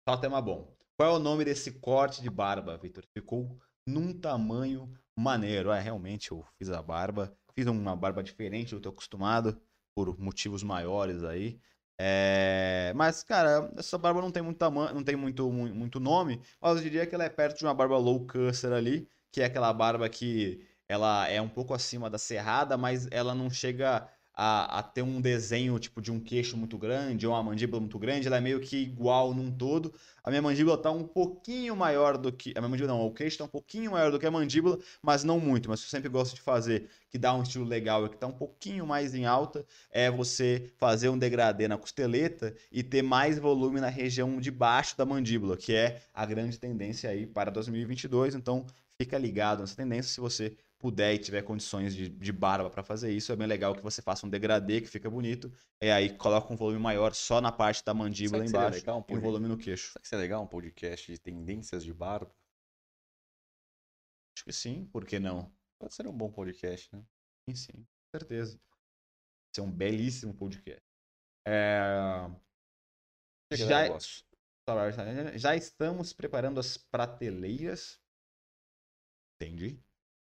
[0.08, 0.74] Só tema bom.
[0.96, 3.04] Qual é o nome desse corte de barba, Victor?
[3.12, 5.70] Ficou num tamanho maneiro.
[5.70, 7.36] É, realmente, eu fiz a barba.
[7.54, 9.60] Fiz uma barba diferente do que eu acostumado,
[9.94, 11.60] por motivos maiores aí.
[11.98, 16.40] É, Mas, cara, essa barba não tem muito tamanho, não tem muito, mu- muito nome,
[16.60, 19.44] mas eu diria que ela é perto de uma barba low custer ali, que é
[19.44, 24.80] aquela barba que ela é um pouco acima da cerrada, mas ela não chega a,
[24.80, 28.26] a ter um desenho tipo de um queixo muito grande ou uma mandíbula muito grande,
[28.26, 29.94] ela é meio que igual num todo.
[30.24, 32.52] A minha mandíbula tá um pouquinho maior do que.
[32.56, 35.22] A minha mandíbula não, o queixo tá um pouquinho maior do que a mandíbula, mas
[35.22, 35.68] não muito.
[35.68, 38.32] Mas eu sempre gosto de fazer, que dá um estilo legal e que tá um
[38.32, 43.80] pouquinho mais em alta, é você fazer um degradê na costeleta e ter mais volume
[43.80, 48.34] na região de baixo da mandíbula, que é a grande tendência aí para 2022.
[48.34, 48.66] Então,
[48.98, 53.10] fica ligado nessa tendência se você puder e tiver condições de, de barba para fazer
[53.10, 55.50] isso, é bem legal que você faça um degradê que fica bonito.
[55.80, 59.14] E aí coloca um volume maior só na parte da mandíbula seria embaixo legal um
[59.14, 59.92] e um volume no queixo.
[59.92, 62.30] Será que é legal um podcast de tendências de barba?
[64.36, 65.50] Acho que sim, por que não?
[65.80, 67.02] Pode ser um bom podcast, né?
[67.48, 68.60] Sim, sim, com certeza.
[69.50, 70.84] Esse é um belíssimo podcast.
[71.48, 72.30] É...
[73.54, 74.24] Chega Já, de negócio.
[75.38, 77.98] já estamos preparando as prateleiras.
[79.40, 79.82] Entendi.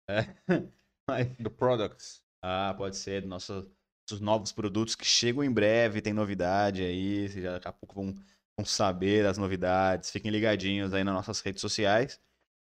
[0.09, 0.27] É.
[1.09, 2.23] Mas Do Products.
[2.43, 3.23] Ah, pode ser.
[3.23, 3.71] do Nosso,
[4.09, 7.29] nossos novos produtos que chegam em breve, tem novidade aí.
[7.29, 8.15] Vocês já daqui a pouco vão,
[8.57, 10.11] vão saber das novidades.
[10.11, 12.21] Fiquem ligadinhos aí nas nossas redes sociais.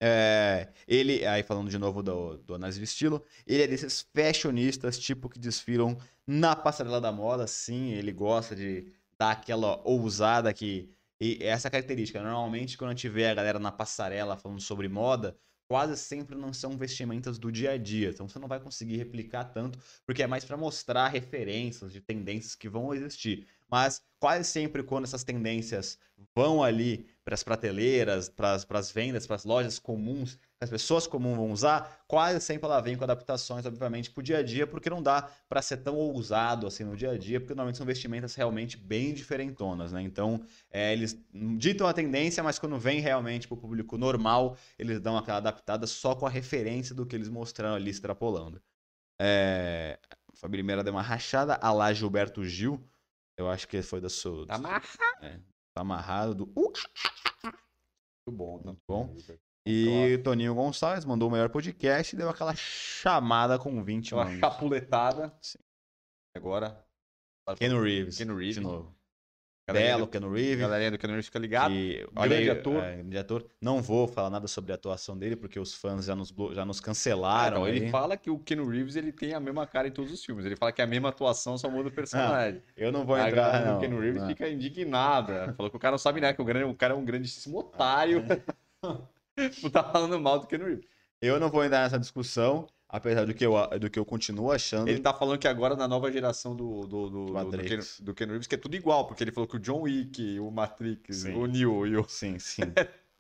[0.03, 4.99] É, ele, aí falando de novo do, do análise de estilo, ele é desses fashionistas,
[4.99, 7.47] tipo, que desfilam na passarela da moda.
[7.47, 10.90] Sim, ele gosta de dar aquela ousada que.
[11.21, 12.23] E essa característica.
[12.23, 15.37] Normalmente, quando a gente vê a galera na passarela falando sobre moda,
[15.71, 18.09] quase sempre não são vestimentas do dia a dia.
[18.09, 22.57] Então você não vai conseguir replicar tanto, porque é mais para mostrar referências de tendências
[22.57, 23.47] que vão existir.
[23.71, 25.97] Mas quase sempre quando essas tendências
[26.35, 31.37] vão ali para as prateleiras, para as vendas, para as lojas comuns, as pessoas comuns
[31.37, 34.90] vão usar, quase sempre ela vem com adaptações, obviamente, para o dia a dia, porque
[34.90, 38.35] não dá para ser tão ousado assim no dia a dia, porque normalmente são vestimentas
[38.35, 40.03] realmente bem diferentonas, né?
[40.03, 41.18] Então, é, eles
[41.57, 45.87] ditam a tendência, mas quando vem realmente para o público normal, eles dão aquela adaptada
[45.87, 48.61] só com a referência do que eles mostraram ali extrapolando.
[49.18, 49.99] É...
[50.35, 52.83] Fabi Limeira deu uma rachada, a lá Gilberto Gil.
[53.37, 54.46] Eu acho que foi da sua.
[54.46, 55.44] Tá amarrado.
[55.75, 56.44] Tá amarrado do.
[56.55, 56.73] Uh!
[58.27, 58.59] Muito bom.
[58.59, 59.14] Tá bom.
[59.66, 64.40] E Toninho Gonçalves mandou o melhor podcast e deu aquela chamada com 20 Uma mangos.
[64.40, 65.33] chapuletada.
[65.40, 65.59] Sim.
[66.37, 66.83] Agora.
[67.57, 68.16] Keanu Reeves.
[68.16, 68.55] Keanu Reeves.
[68.55, 68.94] De novo.
[69.70, 70.59] Belo Keanu Reeves.
[70.61, 71.70] Galerinha do Keanu Reeves fica ligado.
[71.73, 72.83] que- grande ator.
[72.83, 73.46] é, grande ator.
[73.61, 76.81] Não vou falar nada sobre a atuação dele, porque os fãs já nos, já nos
[76.81, 77.59] cancelaram.
[77.59, 77.90] Ah, não, ele aí.
[77.90, 80.44] fala que o Keanu Reeves ele tem a mesma cara em todos os filmes.
[80.44, 82.62] Ele fala que é a mesma atuação, só muda o personagem.
[82.77, 83.75] Eu não vou entrar, não.
[83.75, 84.29] do Keanu Reeves não.
[84.29, 85.55] fica indignada.
[85.57, 87.59] Falou que o cara não sabe nada, que o, grande, o cara é um grandíssimo
[87.59, 88.25] otário.
[89.62, 90.87] Não tá falando mal do Keanu Reeves.
[91.21, 94.88] Eu não vou entrar nessa discussão, apesar do que eu, do que eu continuo achando.
[94.88, 97.59] Ele tá falando que agora na nova geração do, do, do, do.
[97.59, 100.38] Keanu, do Keanu Reeves, que é tudo igual, porque ele falou que o John Wick,
[100.40, 101.35] o Matrix, Sim.
[101.35, 102.09] o Neo e o...
[102.09, 102.62] Sim, sim.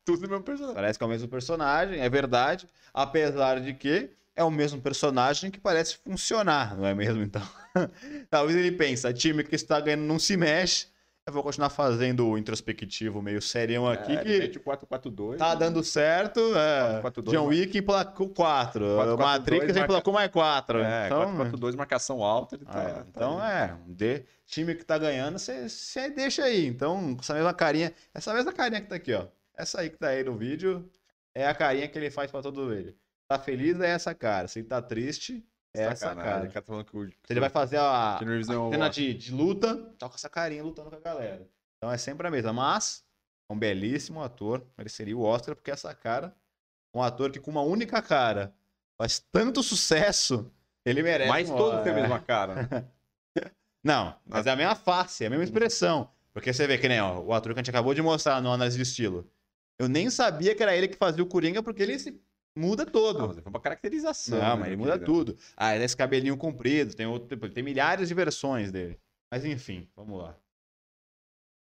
[0.04, 0.74] Tudo do mesmo personagem.
[0.74, 2.66] Parece que é o mesmo personagem, é verdade.
[2.92, 7.22] Apesar de que é o mesmo personagem que parece funcionar, não é mesmo?
[7.22, 7.42] Então,
[8.30, 10.86] talvez ele pense, time que está ganhando não se mexe.
[11.30, 15.38] Eu vou continuar fazendo o introspectivo meio serião aqui, É, que mete o 442.
[15.38, 16.40] tá dando certo.
[16.56, 17.00] É.
[17.02, 18.84] 4-4-2, John Wick emplacou 4.
[18.84, 20.78] 4-4-2 Matrix marca- emplacou mais 4.
[20.80, 22.56] É, então, 442, marcação alta.
[22.56, 23.52] Ele tá, é, tá então aí.
[23.52, 26.66] é, de time que tá ganhando, você deixa aí.
[26.66, 29.26] Então, com essa mesma carinha, essa mesma carinha que tá aqui, ó.
[29.56, 30.90] Essa aí que tá aí no vídeo
[31.32, 32.96] é a carinha que ele faz pra todo ele.
[33.28, 34.48] Tá feliz é essa cara.
[34.48, 35.42] Se ele tá triste, é
[35.74, 36.40] essa Sacanagem, cara.
[36.48, 39.32] cara tá falando que o- Se ele vai fazer a, é o- cena de, de
[39.32, 41.48] luta, com essa carinha lutando com a galera.
[41.78, 42.52] Então é sempre a mesma.
[42.52, 43.04] Mas,
[43.48, 46.34] é um belíssimo ator, mereceria o Oscar, porque essa cara,
[46.94, 48.54] um ator que com uma única cara
[49.00, 50.52] faz tanto sucesso,
[50.84, 52.54] ele merece Mas um todos têm a mesma cara.
[53.82, 56.10] Não, mas é a mesma face, é a mesma expressão.
[56.34, 58.52] Porque você vê que nem ó, o ator que a gente acabou de mostrar no
[58.52, 59.30] análise de estilo.
[59.78, 62.20] Eu nem sabia que era ele que fazia o Coringa, porque ele se
[62.56, 63.18] muda todo.
[63.18, 64.38] Não, mas foi uma caracterização.
[64.38, 65.06] Não, né, mas ele muda querido?
[65.12, 65.38] tudo.
[65.56, 68.98] Ah, ele é esse cabelinho comprido, tem outro, tipo, tem milhares de versões dele.
[69.30, 70.36] Mas enfim, vamos lá.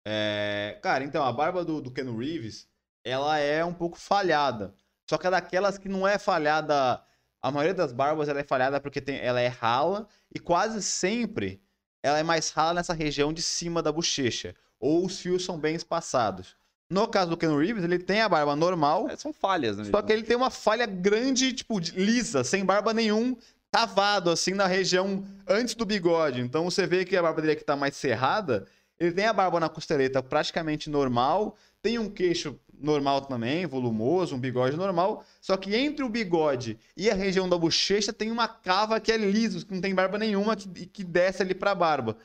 [0.06, 2.69] É, cara, então, a barba do, do Ken Reeves,
[3.04, 4.73] ela é um pouco falhada.
[5.10, 7.04] Só que é daquelas que não é falhada.
[7.41, 11.62] A maioria das barbas ela é falhada porque tem, ela é rala e quase sempre
[12.02, 14.56] ela é mais rala nessa região de cima da bochecha.
[14.80, 16.56] Ou os fios são bem espaçados.
[16.89, 19.86] No caso do Ken Reeves, ele tem a barba normal, É, são falhas, né?
[19.86, 23.36] só que ele tem uma falha grande, tipo, lisa, sem barba nenhum,
[23.71, 26.39] cavado, assim, na região antes do bigode.
[26.39, 28.65] Então você vê que a barba dele aqui tá mais cerrada.
[29.00, 34.39] Ele tem a barba na costeleta praticamente normal, tem um queixo normal também, volumoso, um
[34.39, 35.23] bigode normal.
[35.41, 39.17] Só que entre o bigode e a região da bochecha tem uma cava que é
[39.17, 42.17] liso, que não tem barba nenhuma que, e que desce ali pra barba.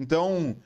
[0.00, 0.56] Então,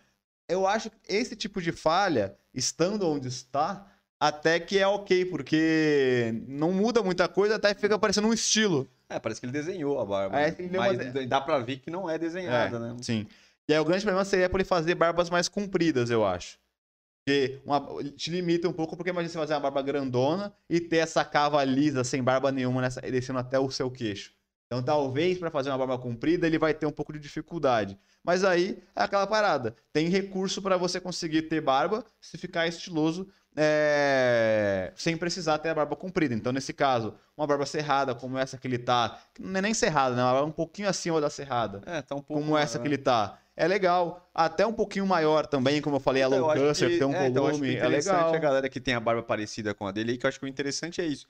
[0.52, 3.86] eu acho que esse tipo de falha, estando onde está,
[4.20, 8.88] até que é ok, porque não muda muita coisa, até fica parecendo um estilo.
[9.08, 10.38] É, parece que ele desenhou a barba.
[10.40, 10.68] É, né?
[10.78, 12.96] Mas uma- dá pra ver que não é desenhada, né?
[13.02, 13.26] Sim.
[13.68, 16.58] E aí o grande problema seria por ele fazer barbas mais compridas, eu acho.
[17.24, 17.80] Porque uma,
[18.16, 21.62] te limita um pouco, porque imagina você fazer uma barba grandona e ter essa cava
[21.62, 24.32] lisa, sem barba nenhuma, nessa, descendo até o seu queixo.
[24.72, 27.98] Então talvez para fazer uma barba comprida ele vai ter um pouco de dificuldade.
[28.24, 29.76] Mas aí é aquela parada.
[29.92, 35.74] Tem recurso para você conseguir ter barba se ficar estiloso é, sem precisar ter a
[35.74, 36.34] barba comprida.
[36.34, 39.18] Então, nesse caso, uma barba cerrada, como essa que ele tá.
[39.38, 40.22] Não é nem cerrada, né?
[40.22, 42.42] Uma barba um pouquinho acima da cerrada É, tá um pouco.
[42.42, 43.38] como essa que ele tá.
[43.54, 44.26] É legal.
[44.34, 47.14] Até um pouquinho maior também, como eu falei, a Então, low cancer, que tem um
[47.14, 47.76] é, então, eu acho que volume.
[47.76, 48.34] É interessante legal.
[48.34, 50.46] a galera que tem a barba parecida com a dele aí, que eu acho que
[50.46, 51.28] o interessante é isso.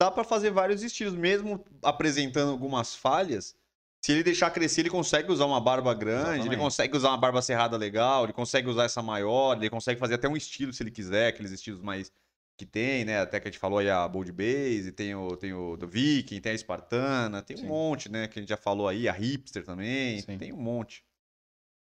[0.00, 3.56] Dá pra fazer vários estilos, mesmo apresentando algumas falhas.
[4.04, 6.58] Se ele deixar crescer, ele consegue usar uma barba grande, ele Exatamente.
[6.60, 10.28] consegue usar uma barba cerrada legal, ele consegue usar essa maior, ele consegue fazer até
[10.28, 12.12] um estilo se ele quiser, aqueles estilos mais
[12.56, 13.20] que tem, né?
[13.20, 16.40] Até que a gente falou aí a Bold Base, tem o, tem o do Viking,
[16.40, 17.64] tem a Espartana, tem Sim.
[17.64, 18.28] um monte, né?
[18.28, 20.36] Que a gente já falou aí, a Hipster também, Sim.
[20.36, 21.02] tem um monte.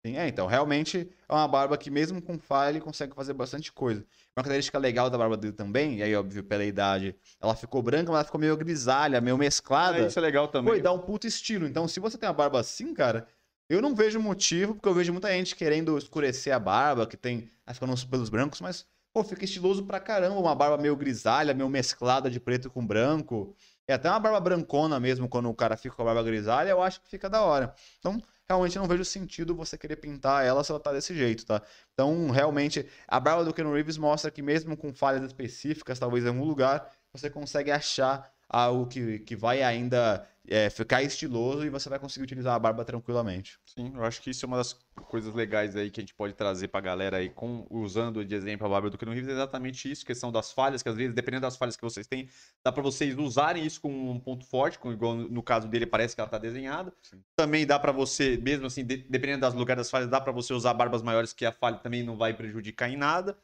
[0.05, 3.71] Sim, é, então, realmente é uma barba que, mesmo com falha, ele consegue fazer bastante
[3.71, 4.01] coisa.
[4.35, 8.11] Uma característica legal da barba dele também, e aí, óbvio, pela idade, ela ficou branca,
[8.11, 10.03] mas ela ficou meio grisalha, meio mesclada.
[10.03, 10.73] Ah, isso é legal também.
[10.73, 11.67] Foi, dá um puto estilo.
[11.67, 13.27] Então, se você tem uma barba assim, cara,
[13.69, 17.47] eu não vejo motivo, porque eu vejo muita gente querendo escurecer a barba, que tem.
[17.71, 20.39] Ficando uns pelos brancos, mas, pô, fica estiloso pra caramba.
[20.39, 23.55] Uma barba meio grisalha, meio mesclada de preto com branco.
[23.87, 26.81] É até uma barba brancona mesmo, quando o cara fica com a barba grisalha, eu
[26.81, 27.73] acho que fica da hora.
[27.99, 31.61] Então, realmente não vejo sentido você querer pintar ela se ela tá desse jeito, tá?
[31.93, 36.29] Então, realmente, a barba do Ken Reeves mostra que mesmo com falhas específicas, talvez em
[36.29, 41.87] algum lugar, você consegue achar algo que, que vai ainda é, ficar estiloso e você
[41.87, 43.57] vai conseguir utilizar a barba tranquilamente.
[43.65, 44.73] Sim, eu acho que isso é uma das
[45.07, 48.67] coisas legais aí que a gente pode trazer pra galera aí, com, usando de exemplo
[48.67, 51.43] a barba do Keanu Reeves, é exatamente isso, questão das falhas, que às vezes, dependendo
[51.43, 52.27] das falhas que vocês têm,
[52.63, 56.15] dá pra vocês usarem isso como um ponto forte, como, igual no caso dele parece
[56.15, 56.91] que ela tá desenhada.
[57.37, 60.53] Também dá pra você, mesmo assim, de- dependendo das lugares das falhas, dá pra você
[60.53, 63.37] usar barbas maiores que a falha também não vai prejudicar em nada.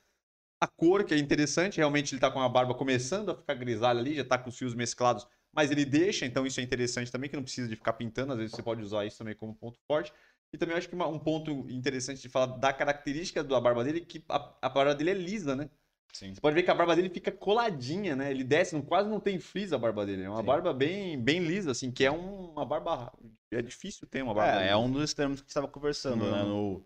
[0.60, 4.00] A cor, que é interessante, realmente ele tá com a barba começando a ficar grisalha
[4.00, 7.30] ali, já tá com os fios mesclados, mas ele deixa, então isso é interessante também,
[7.30, 9.80] que não precisa de ficar pintando, às vezes você pode usar isso também como ponto
[9.88, 10.12] forte.
[10.52, 14.02] E também acho que uma- um ponto interessante de falar da característica da barba dele,
[14.02, 15.70] que a, a barba dele é lisa, né?
[16.14, 16.34] Sim.
[16.34, 18.32] Você pode ver que a barba dele fica coladinha, né?
[18.32, 20.24] Ele desce, não, quase não tem frizz a barba dele.
[20.24, 20.46] É uma Sim.
[20.46, 23.12] barba bem, bem lisa, assim, que é um- uma barba.
[23.52, 24.64] É difícil ter uma barba.
[24.64, 26.44] É, é um dos extremos que estava conversando, né?
[26.44, 26.48] Uhum.
[26.48, 26.86] No, no,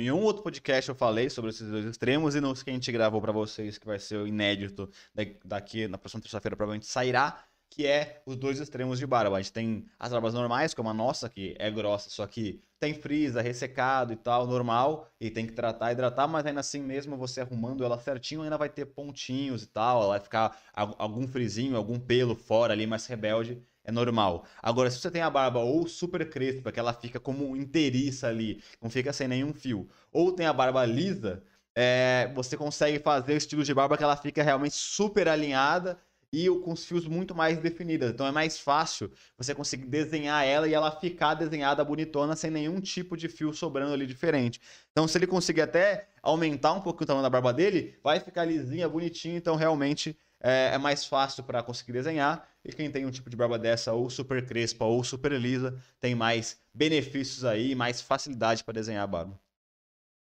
[0.00, 2.90] em um outro podcast eu falei sobre esses dois extremos e nos que a gente
[2.92, 7.44] gravou pra vocês, que vai ser o inédito da- daqui na próxima terça-feira, provavelmente sairá,
[7.70, 9.36] que é os dois extremos de barba.
[9.36, 12.94] A gente tem as barbas normais, como a nossa, que é grossa, só que tem
[12.94, 17.40] frisa, ressecado e tal, normal, e tem que tratar, hidratar, mas ainda assim mesmo você
[17.40, 21.76] arrumando ela certinho, ainda vai ter pontinhos e tal, ela vai ficar al- algum frisinho,
[21.76, 23.60] algum pelo fora ali, mais rebelde.
[23.84, 24.44] É normal.
[24.62, 28.62] Agora, se você tem a barba ou super crespa, que ela fica como inteiriça ali,
[28.80, 31.42] não fica sem nenhum fio, ou tem a barba lisa,
[31.74, 35.98] é, você consegue fazer o estilo de barba que ela fica realmente super alinhada
[36.32, 38.10] e com os fios muito mais definidos.
[38.10, 42.80] Então é mais fácil você conseguir desenhar ela e ela ficar desenhada bonitona sem nenhum
[42.80, 44.60] tipo de fio sobrando ali diferente.
[44.90, 48.44] Então se ele conseguir até aumentar um pouquinho o tamanho da barba dele, vai ficar
[48.44, 52.46] lisinha, bonitinha, então realmente é, é mais fácil para conseguir desenhar.
[52.62, 56.14] E quem tem um tipo de barba dessa, ou super crespa ou super lisa, tem
[56.14, 59.40] mais benefícios aí, mais facilidade para desenhar a barba.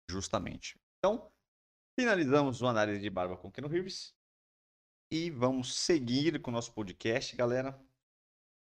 [0.09, 0.79] Justamente.
[0.99, 1.29] Então,
[1.99, 4.15] finalizamos o análise de barba com Ken Reeves.
[5.11, 7.73] E vamos seguir com o nosso podcast, galera.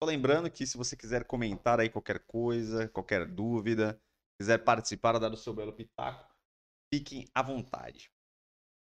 [0.02, 4.02] Só lembrando que se você quiser comentar aí qualquer coisa, qualquer dúvida,
[4.40, 6.36] quiser participar, dar o seu belo pitaco,
[6.92, 8.12] fiquem à vontade.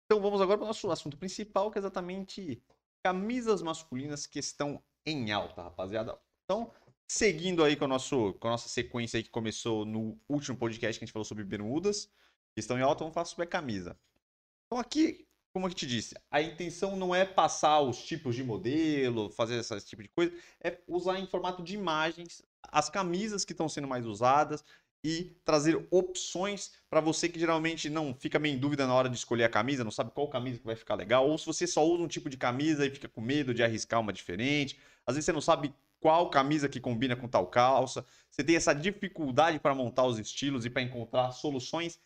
[0.05, 2.61] Então vamos agora para o nosso assunto principal, que é exatamente
[3.03, 6.17] camisas masculinas que estão em alta, rapaziada.
[6.43, 6.71] Então,
[7.07, 11.05] seguindo aí com, nosso, com a nossa sequência que começou no último podcast que a
[11.05, 12.05] gente falou sobre bermudas,
[12.53, 13.97] que estão em alta, vamos falar sobre a camisa.
[14.65, 19.29] Então aqui, como eu te disse, a intenção não é passar os tipos de modelo,
[19.31, 23.69] fazer esse tipo de coisa, é usar em formato de imagens as camisas que estão
[23.69, 24.63] sendo mais usadas
[25.07, 29.15] e trazer opções para você que geralmente não fica meio em dúvida na hora de
[29.15, 31.85] escolher a camisa, não sabe qual camisa que vai ficar legal, ou se você só
[31.85, 35.25] usa um tipo de camisa e fica com medo de arriscar uma diferente, às vezes
[35.25, 39.75] você não sabe qual camisa que combina com tal calça, você tem essa dificuldade para
[39.75, 41.99] montar os estilos e para encontrar soluções,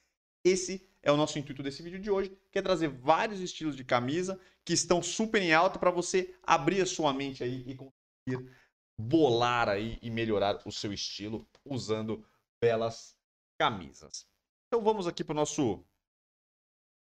[0.43, 3.85] esse é o nosso intuito desse vídeo de hoje, que é trazer vários estilos de
[3.85, 8.51] camisa que estão super em alta para você abrir a sua mente aí e conseguir
[8.97, 12.25] bolar aí e melhorar o seu estilo usando
[12.61, 13.17] belas
[13.57, 14.27] camisas.
[14.67, 15.83] Então vamos aqui para o nosso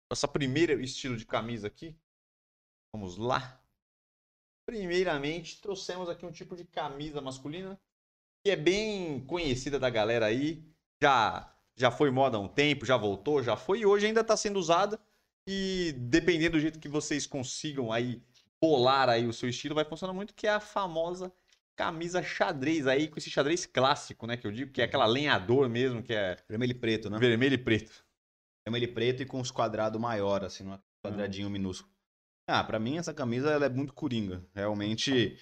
[0.09, 1.95] nossa primeira estilo de camisa aqui.
[2.93, 3.61] Vamos lá.
[4.65, 7.79] Primeiramente, trouxemos aqui um tipo de camisa masculina
[8.43, 10.63] que é bem conhecida da galera aí.
[11.01, 14.35] Já já foi moda há um tempo, já voltou, já foi e hoje ainda está
[14.35, 14.99] sendo usada.
[15.45, 18.21] E dependendo do jeito que vocês consigam aí
[18.59, 21.31] bolar aí o seu estilo, vai funcionar muito, que é a famosa
[21.77, 24.35] camisa xadrez aí, com esse xadrez clássico, né?
[24.35, 26.35] Que eu digo, que é aquela lenhador mesmo, que é.
[26.49, 27.19] Vermelho e preto, né?
[27.19, 28.03] Vermelho e preto.
[28.65, 31.95] Vermelho e preto e com os quadrados maior, assim, um quadradinho minúsculo.
[32.49, 34.43] Ah, pra mim essa camisa ela é muito coringa.
[34.55, 35.37] Realmente,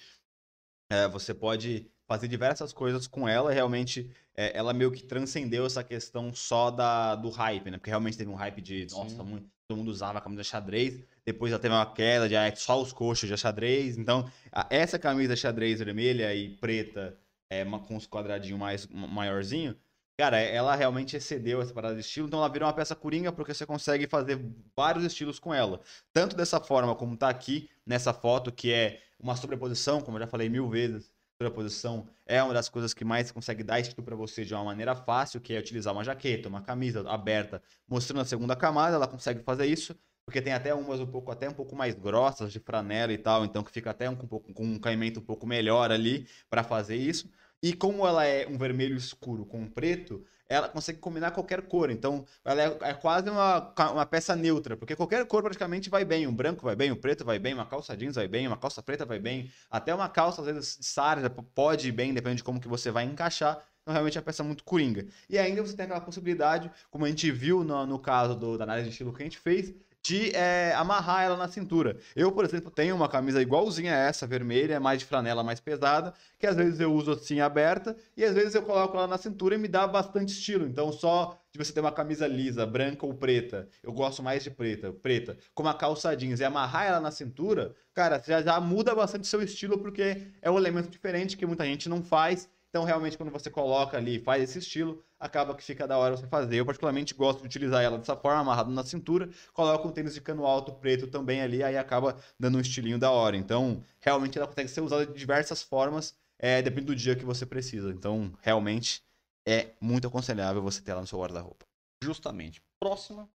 [0.92, 3.52] é, você pode fazer diversas coisas com ela.
[3.52, 7.78] Realmente, é, ela meio que transcendeu essa questão só da, do hype, né?
[7.78, 11.02] Porque realmente teve um hype de, nossa, muito, todo mundo usava a camisa xadrez.
[11.24, 13.98] Depois ela teve uma queda de ah, só os coxos de xadrez.
[13.98, 17.18] Então, a, essa camisa xadrez vermelha e preta,
[17.50, 19.76] é, uma, com os quadradinhos mais maiorzinho,
[20.16, 22.28] cara, ela realmente excedeu essa parada de estilo.
[22.28, 24.40] Então, ela virou uma peça coringa porque você consegue fazer
[24.76, 25.80] vários estilos com ela.
[26.12, 30.26] Tanto dessa forma como tá aqui nessa foto, que é uma sobreposição, como eu já
[30.28, 34.44] falei mil vezes sobreposição é uma das coisas que mais consegue dar estilo para você
[34.44, 38.56] de uma maneira fácil, que é utilizar uma jaqueta, uma camisa aberta, mostrando a segunda
[38.56, 39.94] camada, ela consegue fazer isso,
[40.24, 43.44] porque tem até umas um pouco até um pouco mais grossas de franela e tal,
[43.44, 46.96] então que fica até um, pouco, com um caimento um pouco melhor ali para fazer
[46.96, 47.30] isso.
[47.62, 51.90] E como ela é um vermelho escuro com preto, ela consegue combinar qualquer cor.
[51.90, 56.26] Então, ela é, é, quase uma, uma peça neutra, porque qualquer cor praticamente vai bem.
[56.26, 58.82] Um branco vai bem, um preto vai bem, uma calça jeans vai bem, uma calça
[58.82, 59.50] preta vai bem.
[59.70, 63.04] Até uma calça, às vezes, sarja pode ir bem, depende de como que você vai
[63.04, 63.62] encaixar.
[63.82, 65.06] Então, realmente é uma peça muito coringa.
[65.28, 68.64] E ainda você tem aquela possibilidade, como a gente viu no, no caso do, da
[68.64, 69.72] análise de estilo que a gente fez,
[70.06, 71.96] de é, amarrar ela na cintura.
[72.14, 76.14] Eu, por exemplo, tenho uma camisa igualzinha a essa, vermelha, mais de flanela, mais pesada,
[76.38, 79.56] que às vezes eu uso assim aberta e às vezes eu coloco ela na cintura
[79.56, 80.64] e me dá bastante estilo.
[80.64, 84.50] Então, só de você ter uma camisa lisa, branca ou preta, eu gosto mais de
[84.50, 88.94] preta, preta, com uma calça jeans e amarrar ela na cintura, cara, já, já muda
[88.94, 93.16] bastante seu estilo porque é um elemento diferente que muita gente não faz então, realmente,
[93.16, 96.56] quando você coloca ali faz esse estilo, acaba que fica da hora você fazer.
[96.56, 99.30] Eu, particularmente, gosto de utilizar ela dessa forma, amarrado na cintura.
[99.52, 103.10] Coloco um tênis de cano alto preto também ali, aí acaba dando um estilinho da
[103.10, 103.36] hora.
[103.36, 107.46] Então, realmente, ela consegue ser usada de diversas formas, é, depende do dia que você
[107.46, 107.90] precisa.
[107.90, 109.02] Então, realmente,
[109.46, 111.66] é muito aconselhável você ter ela no seu guarda-roupa.
[112.02, 112.62] Justamente.
[112.80, 113.28] Próxima.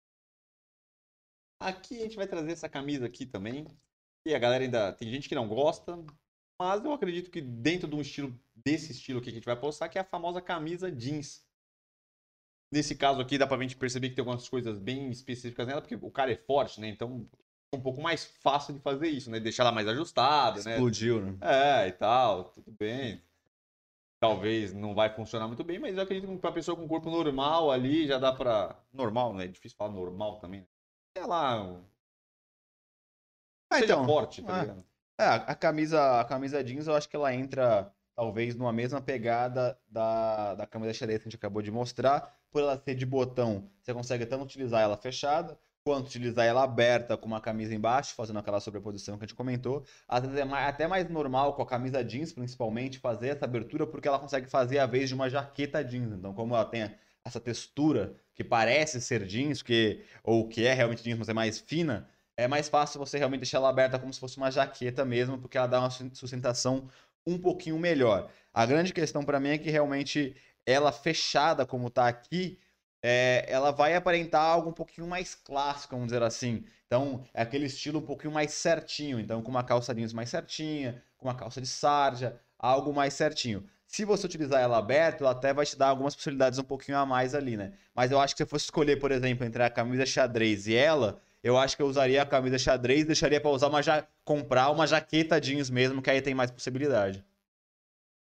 [1.62, 3.68] Aqui a gente vai trazer essa camisa aqui também.
[4.26, 4.94] E a galera ainda.
[4.94, 5.98] Tem gente que não gosta,
[6.60, 9.88] mas eu acredito que dentro de um estilo desse estilo que a gente vai postar,
[9.90, 11.46] que é a famosa camisa jeans.
[12.72, 15.96] Nesse caso aqui, dá pra gente perceber que tem algumas coisas bem específicas nela, porque
[15.96, 16.88] o cara é forte, né?
[16.88, 17.28] Então
[17.74, 19.40] é um pouco mais fácil de fazer isso, né?
[19.40, 20.74] Deixar ela mais ajustada, né?
[20.74, 21.38] Explodiu, né?
[21.42, 23.22] É, e tal, tudo bem.
[24.20, 27.72] Talvez não vai funcionar muito bem, mas eu acredito que pra pessoa com corpo normal
[27.72, 28.78] ali já dá pra.
[28.94, 29.46] Normal, né?
[29.46, 30.62] É difícil falar normal também.
[30.62, 30.68] Né?
[31.18, 31.82] Sei lá.
[33.72, 34.62] Ah, então, forte, tá é.
[34.62, 34.86] ligado?
[35.20, 39.80] É, a camisa, a camisa jeans eu acho que ela entra talvez numa mesma pegada
[39.90, 42.38] da, da camisa xadrez que a gente acabou de mostrar.
[42.52, 47.16] Por ela ser de botão, você consegue tanto utilizar ela fechada, quanto utilizar ela aberta
[47.16, 49.86] com uma camisa embaixo, fazendo aquela sobreposição que a gente comentou.
[50.06, 53.88] Às vezes é mais, até mais normal com a camisa jeans, principalmente, fazer essa abertura,
[53.88, 56.12] porque ela consegue fazer a vez de uma jaqueta jeans.
[56.12, 56.94] Então, como ela tem
[57.24, 61.58] essa textura que parece ser jeans, que, ou que é realmente jeans, mas é mais
[61.58, 62.06] fina,
[62.36, 65.58] é mais fácil você realmente deixar ela aberta como se fosse uma jaqueta mesmo, porque
[65.58, 66.90] ela dá uma sustentação
[67.30, 68.30] um pouquinho melhor.
[68.54, 72.60] A grande questão para mim é que realmente ela fechada como está aqui,
[73.02, 76.64] é, ela vai aparentar algo um pouquinho mais clássico, vamos dizer assim.
[76.86, 79.20] Então, é aquele estilo um pouquinho mais certinho.
[79.20, 83.66] Então, com uma calça jeans mais certinha, com uma calça de sarja, algo mais certinho.
[83.88, 87.06] Se você utilizar ela aberta, ela até vai te dar algumas possibilidades um pouquinho a
[87.06, 87.74] mais ali, né?
[87.96, 90.76] Mas eu acho que se eu fosse escolher, por exemplo, entre a camisa xadrez e
[90.76, 94.08] ela, eu acho que eu usaria a camisa xadrez deixaria para usar uma ja...
[94.24, 97.24] comprar uma jaqueta jeans mesmo, que aí tem mais possibilidade.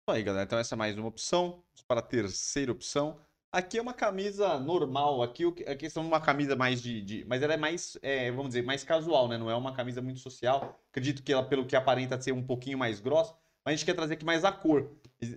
[0.09, 1.63] Aí, galera, então essa é mais uma opção.
[1.69, 3.19] Vamos para a terceira opção.
[3.51, 5.23] Aqui é uma camisa normal.
[5.23, 7.01] Aqui a questão de uma camisa mais de.
[7.01, 9.39] de mas ela é mais, é, vamos dizer, mais casual, né?
[9.39, 10.79] Não é uma camisa muito social.
[10.91, 13.35] Acredito que ela, pelo que aparenta ser um pouquinho mais grossa,
[13.65, 14.91] mas a gente quer trazer aqui mais a cor.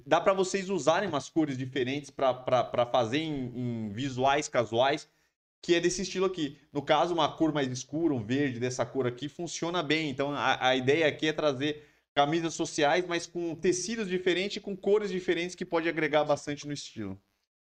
[0.06, 5.10] Dá para vocês usarem umas cores diferentes para fazer em, em, visuais casuais,
[5.62, 6.58] que é desse estilo aqui.
[6.72, 10.10] No caso, uma cor mais escura, um verde dessa cor aqui, funciona bem.
[10.10, 15.10] Então a, a ideia aqui é trazer camisas sociais, mas com tecidos diferentes com cores
[15.10, 17.20] diferentes que pode agregar bastante no estilo.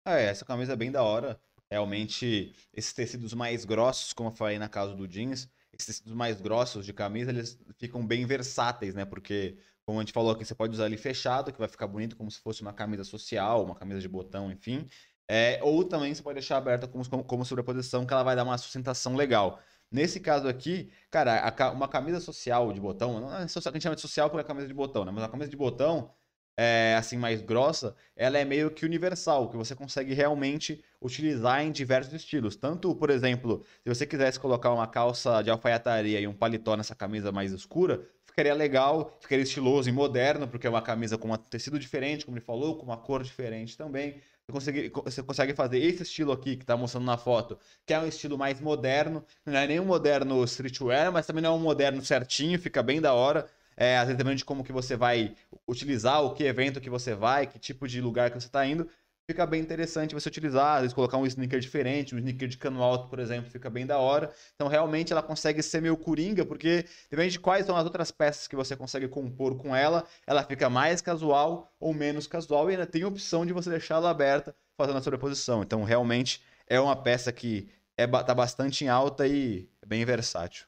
[0.05, 1.39] É, essa camisa é bem da hora.
[1.71, 6.39] Realmente, esses tecidos mais grossos, como eu falei na casa do jeans, esses tecidos mais
[6.39, 9.05] grossos de camisa, eles ficam bem versáteis, né?
[9.05, 12.15] Porque, como a gente falou aqui, você pode usar ele fechado, que vai ficar bonito
[12.15, 14.87] como se fosse uma camisa social, uma camisa de botão, enfim.
[15.27, 18.57] É, ou também você pode deixar aberta como, como sobreposição, que ela vai dar uma
[18.57, 19.59] sustentação legal.
[19.91, 23.83] Nesse caso aqui, cara, a, uma camisa social de botão, não é social, a gente
[23.83, 25.11] chama de social porque é camisa de botão, né?
[25.11, 26.11] Mas uma camisa de botão,
[26.57, 31.71] é, assim mais grossa, ela é meio que universal, que você consegue realmente utilizar em
[31.71, 32.55] diversos estilos.
[32.55, 36.95] Tanto, por exemplo, se você quisesse colocar uma calça de alfaiataria e um paletó nessa
[36.95, 41.37] camisa mais escura, ficaria legal, ficaria estiloso e moderno, porque é uma camisa com um
[41.37, 44.21] tecido diferente, como ele falou, com uma cor diferente também.
[44.47, 47.99] Você consegue, você consegue fazer esse estilo aqui que está mostrando na foto, que é
[47.99, 51.59] um estilo mais moderno, não é nem um moderno streetwear, mas também não é um
[51.61, 53.47] moderno certinho, fica bem da hora.
[53.75, 55.35] É, às vezes dependendo de como que você vai
[55.67, 58.87] utilizar, o que evento que você vai, que tipo de lugar que você está indo,
[59.25, 62.83] fica bem interessante você utilizar, às vezes colocar um sneaker diferente, um sneaker de cano
[62.83, 64.33] alto, por exemplo, fica bem da hora.
[64.55, 68.47] Então, realmente, ela consegue ser meio coringa, porque depende de quais são as outras peças
[68.47, 72.85] que você consegue compor com ela, ela fica mais casual ou menos casual e ainda
[72.85, 75.63] tem a opção de você deixá-la aberta fazendo a sobreposição.
[75.63, 80.65] Então, realmente, é uma peça que é, tá bastante em alta e é bem versátil.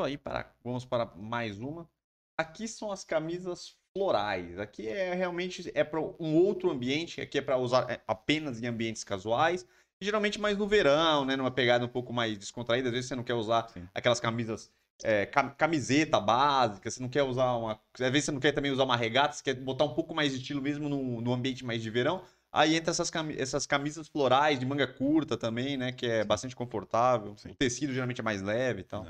[0.00, 1.88] Aí, para, vamos para mais uma.
[2.36, 4.58] Aqui são as camisas florais.
[4.58, 7.20] Aqui é realmente é para um outro ambiente.
[7.20, 9.64] Aqui é para usar é, apenas em ambientes casuais.
[10.00, 11.36] geralmente mais no verão, né?
[11.36, 12.88] Numa pegada um pouco mais descontraída.
[12.88, 13.88] Às vezes você não quer usar Sim.
[13.94, 14.70] aquelas camisas
[15.02, 17.80] é, camiseta básica, você não quer usar uma.
[17.94, 20.32] Às vezes você não quer também usar uma regata, você quer botar um pouco mais
[20.32, 22.22] de estilo mesmo no, no ambiente mais de verão.
[22.52, 25.92] Aí entra essas, cam essas camisas florais de manga curta também, né?
[25.92, 27.36] Que é bastante confortável.
[27.36, 27.50] Sim.
[27.50, 29.06] O tecido geralmente é mais leve e tal.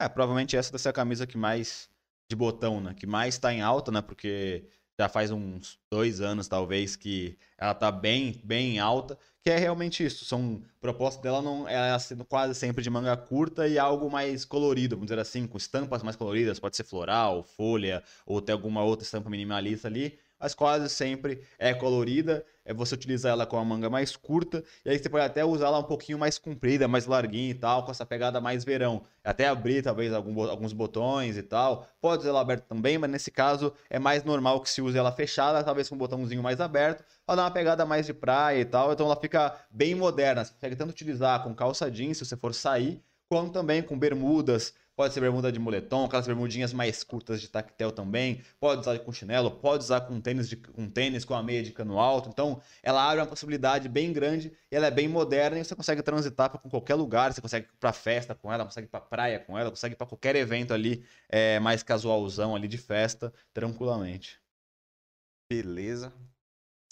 [0.00, 1.88] É, provavelmente essa deve ser a camisa que mais
[2.30, 2.94] de botão, né?
[2.94, 4.00] Que mais está em alta, né?
[4.00, 4.64] Porque
[4.98, 10.04] já faz uns dois anos, talvez, que ela tá bem, bem alta, que é realmente
[10.04, 10.24] isso.
[10.24, 14.94] São propostas dela não é sendo quase sempre de manga curta e algo mais colorido,
[14.94, 19.04] vamos dizer assim, com estampas mais coloridas, pode ser floral, folha, ou ter alguma outra
[19.04, 22.44] estampa minimalista ali mas quase sempre é colorida.
[22.64, 25.66] É você utiliza ela com a manga mais curta, e aí você pode até usar
[25.66, 29.02] ela um pouquinho mais comprida, mais larguinha e tal, com essa pegada mais verão.
[29.24, 31.86] Até abrir talvez algum, alguns botões e tal.
[32.00, 35.12] Pode usar ela aberta também, mas nesse caso é mais normal que se use ela
[35.12, 38.64] fechada, talvez com um botãozinho mais aberto, para dar uma pegada mais de praia e
[38.64, 38.92] tal.
[38.92, 40.44] Então ela fica bem moderna.
[40.44, 44.74] Você consegue tanto utilizar com calça jeans, se você for sair, quanto também com bermudas,
[45.00, 48.42] Pode ser bermuda de moletom, aquelas bermudinhas mais curtas de tactel também.
[48.60, 51.72] Pode usar com chinelo, pode usar com tênis, de, com tênis com a meia de
[51.72, 52.28] cano alto.
[52.28, 56.02] Então, ela abre uma possibilidade bem grande e ela é bem moderna e você consegue
[56.02, 57.32] transitar para qualquer lugar.
[57.32, 59.96] Você consegue ir para festa com ela, consegue ir para praia com ela, consegue ir
[59.96, 64.38] para qualquer evento ali é, mais casualzão ali de festa, tranquilamente.
[65.50, 66.12] Beleza.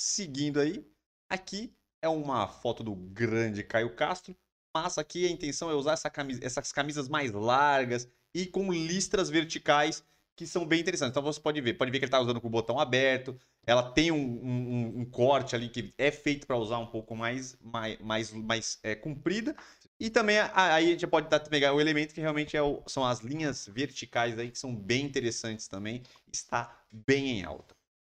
[0.01, 0.91] Seguindo aí,
[1.29, 4.35] aqui é uma foto do grande Caio Castro
[4.83, 9.29] massa aqui, a intenção é usar essa camisa, essas camisas mais largas e com listras
[9.31, 10.03] verticais
[10.37, 11.11] que são bem interessantes.
[11.11, 13.83] Então você pode ver, pode ver que ele está usando com o botão aberto, ela
[13.93, 17.99] tem um, um, um corte ali que é feito para usar um pouco mais, mais,
[18.01, 19.55] mais, mais é, comprida.
[19.99, 23.21] E também aí a gente pode pegar o elemento que realmente é o, são as
[23.21, 26.03] linhas verticais aí, que são bem interessantes também.
[26.33, 27.75] Está bem em alta.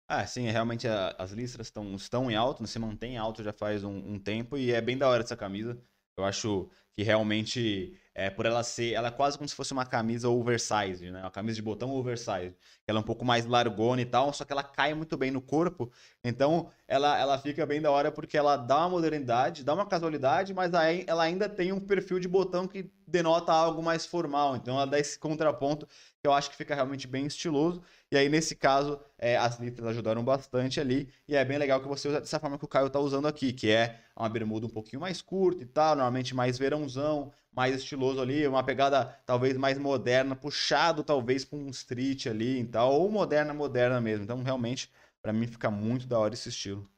[0.08, 3.54] Ah, sim, é, realmente a- as listras estão, estão em alto, se mantém alto já
[3.54, 5.78] faz um, um tempo e é bem da hora essa camisa.
[6.20, 9.86] Eu acho que realmente, é, por ela ser, ela é quase como se fosse uma
[9.86, 11.22] camisa oversized, né?
[11.22, 12.58] Uma camisa de botão oversized.
[12.86, 15.42] Ela é um pouco mais largona e tal, só que ela cai muito bem no
[15.42, 15.90] corpo.
[16.24, 20.54] Então, ela, ela fica bem da hora porque ela dá uma modernidade, dá uma casualidade,
[20.54, 20.72] mas
[21.08, 24.58] ela ainda tem um perfil de botão que denota algo mais formal.
[24.58, 25.88] Então, ela dá esse contraponto
[26.22, 27.82] que eu acho que fica realmente bem estiloso.
[28.12, 31.10] E aí, nesse caso, é, as listras ajudaram bastante ali.
[31.28, 33.54] E é bem legal que você usa dessa forma que o Caio tá usando aqui,
[33.54, 38.22] que é uma bermuda um pouquinho mais curta e tal, normalmente mais verãozão, mais estiloso
[38.22, 43.10] ali, uma pegada talvez mais moderna, puxado talvez para um street ali e tal, ou
[43.10, 44.24] moderna, moderna mesmo.
[44.26, 44.92] Então, realmente,
[45.22, 46.90] para mim fica muito da hora esse estilo.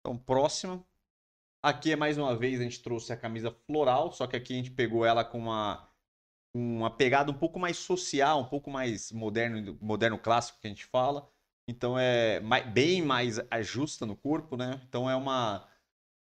[0.00, 0.84] Então, próxima.
[1.62, 4.56] Aqui é mais uma vez a gente trouxe a camisa floral, só que aqui a
[4.56, 5.85] gente pegou ela com uma,
[6.56, 10.86] uma pegada um pouco mais social, um pouco mais moderno, moderno clássico que a gente
[10.86, 11.28] fala.
[11.68, 12.40] Então é
[12.72, 14.80] bem mais ajusta no corpo, né?
[14.88, 15.68] Então é uma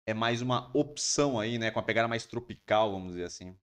[0.07, 1.71] é mais uma opção aí, né?
[1.71, 3.57] Com a pegada mais tropical, vamos dizer assim.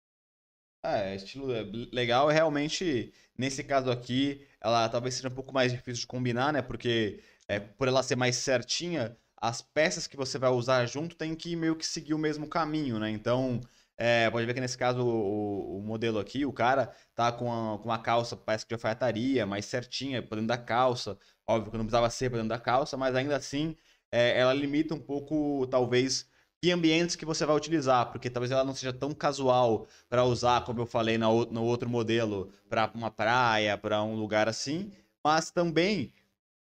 [0.84, 1.48] É, estilo
[1.92, 6.54] legal, é realmente, nesse caso aqui, ela talvez seja um pouco mais difícil de combinar,
[6.54, 6.62] né?
[6.62, 11.36] Porque é, por ela ser mais certinha, as peças que você vai usar junto tem
[11.36, 13.10] que meio que seguir o mesmo caminho, né?
[13.10, 13.62] Então,
[13.98, 17.80] é, pode ver que nesse caso o, o modelo aqui, o cara tá com a,
[17.80, 21.18] com uma calça, parece que de alfaiataria, mais certinha, por dentro da calça.
[21.48, 23.76] Óbvio que não precisava ser por dentro da calça, mas ainda assim,
[24.12, 26.30] é, ela limita um pouco, talvez,
[26.62, 30.64] que ambientes que você vai utilizar, porque talvez ela não seja tão casual para usar,
[30.66, 34.92] como eu falei na, no outro modelo, para uma praia, para um lugar assim,
[35.24, 36.14] mas também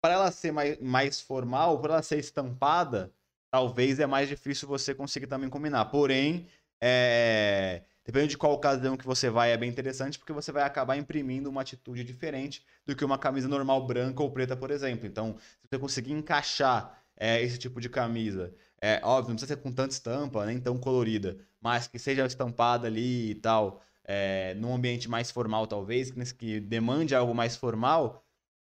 [0.01, 3.13] para ela ser mais, mais formal, para ela ser estampada,
[3.51, 5.87] talvez é mais difícil você conseguir também combinar.
[5.87, 6.47] Porém,
[6.81, 10.97] é, dependendo de qual ocasião que você vai, é bem interessante, porque você vai acabar
[10.97, 15.07] imprimindo uma atitude diferente do que uma camisa normal branca ou preta, por exemplo.
[15.07, 19.63] Então, se você conseguir encaixar é, esse tipo de camisa, é óbvio, não precisa ser
[19.63, 24.75] com tanta estampa, nem tão colorida, mas que seja estampada ali e tal, é, num
[24.75, 28.25] ambiente mais formal, talvez, que, demande algo mais formal,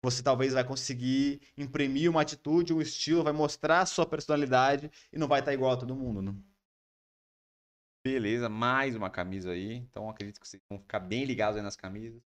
[0.02, 5.18] você talvez vai conseguir imprimir uma atitude, um estilo, vai mostrar a sua personalidade e
[5.18, 6.34] não vai estar igual a todo mundo, né?
[8.06, 9.74] Beleza, mais uma camisa aí.
[9.74, 12.22] Então acredito que vocês vão ficar bem ligados aí nas camisas.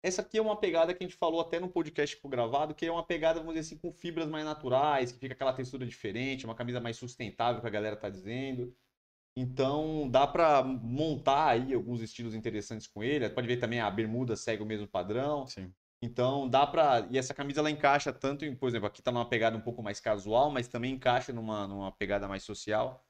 [0.00, 2.86] Essa aqui é uma pegada que a gente falou até no podcast pro gravado, que
[2.86, 6.44] é uma pegada, vamos dizer assim, com fibras mais naturais, que fica aquela textura diferente,
[6.44, 8.72] uma camisa mais sustentável que a galera tá dizendo.
[9.36, 13.28] Então dá pra montar aí alguns estilos interessantes com ele.
[13.28, 15.48] Pode ver também a bermuda segue o mesmo padrão.
[15.48, 15.74] Sim.
[16.00, 17.08] Então dá pra.
[17.10, 19.82] E essa camisa ela encaixa tanto em, por exemplo, aqui tá numa pegada um pouco
[19.82, 23.04] mais casual, mas também encaixa numa, numa pegada mais social.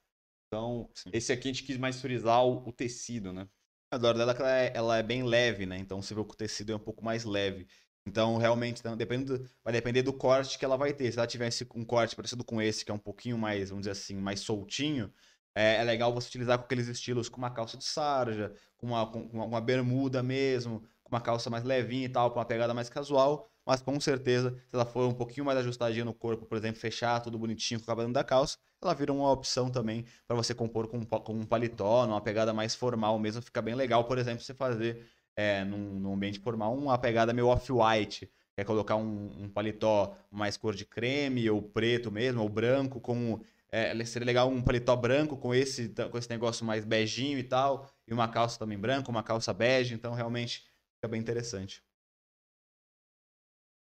[0.54, 1.10] Então, Sim.
[1.12, 3.48] esse aqui a gente quis mais frisar o, o tecido, né?
[3.90, 5.76] A dor dela é que ela é, ela é bem leve, né?
[5.78, 7.66] Então você vê que o tecido é um pouco mais leve.
[8.06, 11.10] Então, realmente, então, depende do- vai depender do corte que ela vai ter.
[11.12, 13.92] Se ela tivesse um corte parecido com esse, que é um pouquinho mais, vamos dizer
[13.92, 15.12] assim, mais soltinho,
[15.54, 19.10] é, é legal você utilizar com aqueles estilos com uma calça de sarja, com uma,
[19.10, 22.74] com uma, uma bermuda mesmo, com uma calça mais levinha e tal, com uma pegada
[22.74, 23.48] mais casual.
[23.66, 27.20] Mas com certeza, se ela for um pouquinho mais ajustadinha no corpo, por exemplo, fechar
[27.20, 30.86] tudo bonitinho com o cabelo da calça, ela vira uma opção também para você compor
[30.88, 34.42] com, um com um paletó, numa pegada mais formal mesmo, fica bem legal, por exemplo,
[34.44, 39.48] você fazer é, num, num ambiente formal uma pegada meio off-white, quer colocar um, um
[39.48, 43.40] paletó mais cor de creme, ou preto mesmo, ou branco, com
[43.72, 47.90] é, seria legal um paletó branco com esse, com esse negócio mais beijinho e tal,
[48.06, 50.64] e uma calça também branca, uma calça bege, então realmente
[50.96, 51.82] fica bem interessante.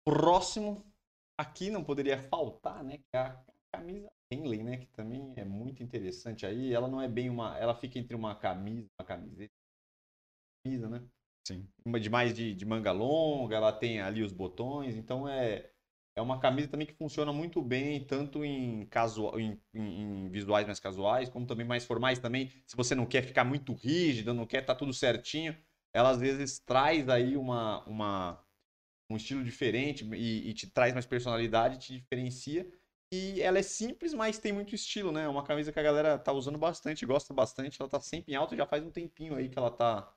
[0.08, 0.82] Próximo,
[1.36, 2.98] aqui não poderia faltar, né?
[2.98, 4.78] Que é a camisa Henley, né?
[4.78, 6.72] Que também é muito interessante aí.
[6.72, 7.58] Ela não é bem uma.
[7.58, 9.52] Ela fica entre uma camisa, uma camiseta.
[10.64, 11.02] Camisa, né?
[11.46, 11.66] Sim.
[11.84, 15.70] Uma de mais de, de manga longa, ela tem ali os botões, então é.
[16.16, 20.66] É uma camisa também que funciona muito bem, tanto em, casual, em, em- em visuais
[20.66, 22.50] mais casuais, como também mais formais também.
[22.66, 25.56] Se você não quer ficar muito rígido, não quer estar tudo certinho,
[25.94, 28.44] ela às vezes traz aí uma, uma,
[29.10, 32.70] um estilo diferente e, e te traz mais personalidade, te diferencia.
[33.10, 35.24] E ela é simples, mas tem muito estilo, né?
[35.24, 37.80] É uma camisa que a galera tá usando bastante, gosta bastante.
[37.80, 40.12] Ela tá sempre em alta, já faz um tempinho aí que ela tá,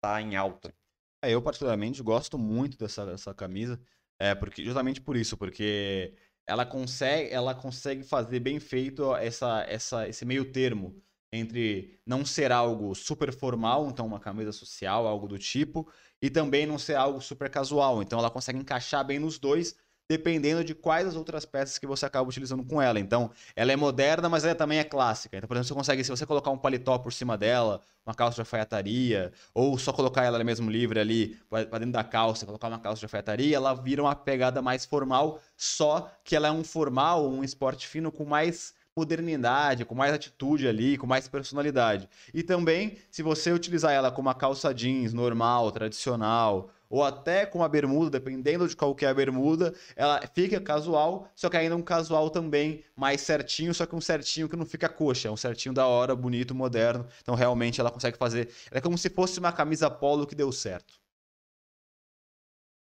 [0.00, 0.74] tá em alta.
[1.22, 3.80] É, eu particularmente gosto muito dessa, dessa camisa,
[4.18, 6.14] é porque justamente por isso, porque
[6.46, 11.02] ela consegue, ela consegue fazer bem feito essa, essa, esse meio termo
[11.32, 15.88] entre não ser algo super formal, então uma camisa social, algo do tipo,
[16.20, 18.02] e também não ser algo super casual.
[18.02, 19.76] Então ela consegue encaixar bem nos dois
[20.08, 22.98] dependendo de quais as outras peças que você acaba utilizando com ela.
[23.00, 25.36] Então, ela é moderna, mas ela também é clássica.
[25.36, 28.36] Então, por exemplo, você consegue, se você colocar um paletó por cima dela, uma calça
[28.36, 32.78] de alfaiataria, ou só colocar ela mesmo livre ali, para dentro da calça, colocar uma
[32.78, 37.28] calça de alfaiataria, ela vira uma pegada mais formal, só que ela é um formal,
[37.28, 42.08] um esporte fino com mais modernidade, com mais atitude ali, com mais personalidade.
[42.32, 47.58] E também, se você utilizar ela com uma calça jeans normal, tradicional, ou até com
[47.58, 51.76] uma bermuda, dependendo de qual que é a bermuda, ela fica casual, só que ainda
[51.76, 55.36] um casual também mais certinho, só que um certinho que não fica coxa, é um
[55.36, 57.06] certinho da hora, bonito, moderno.
[57.20, 60.94] Então realmente ela consegue fazer, é como se fosse uma camisa polo que deu certo.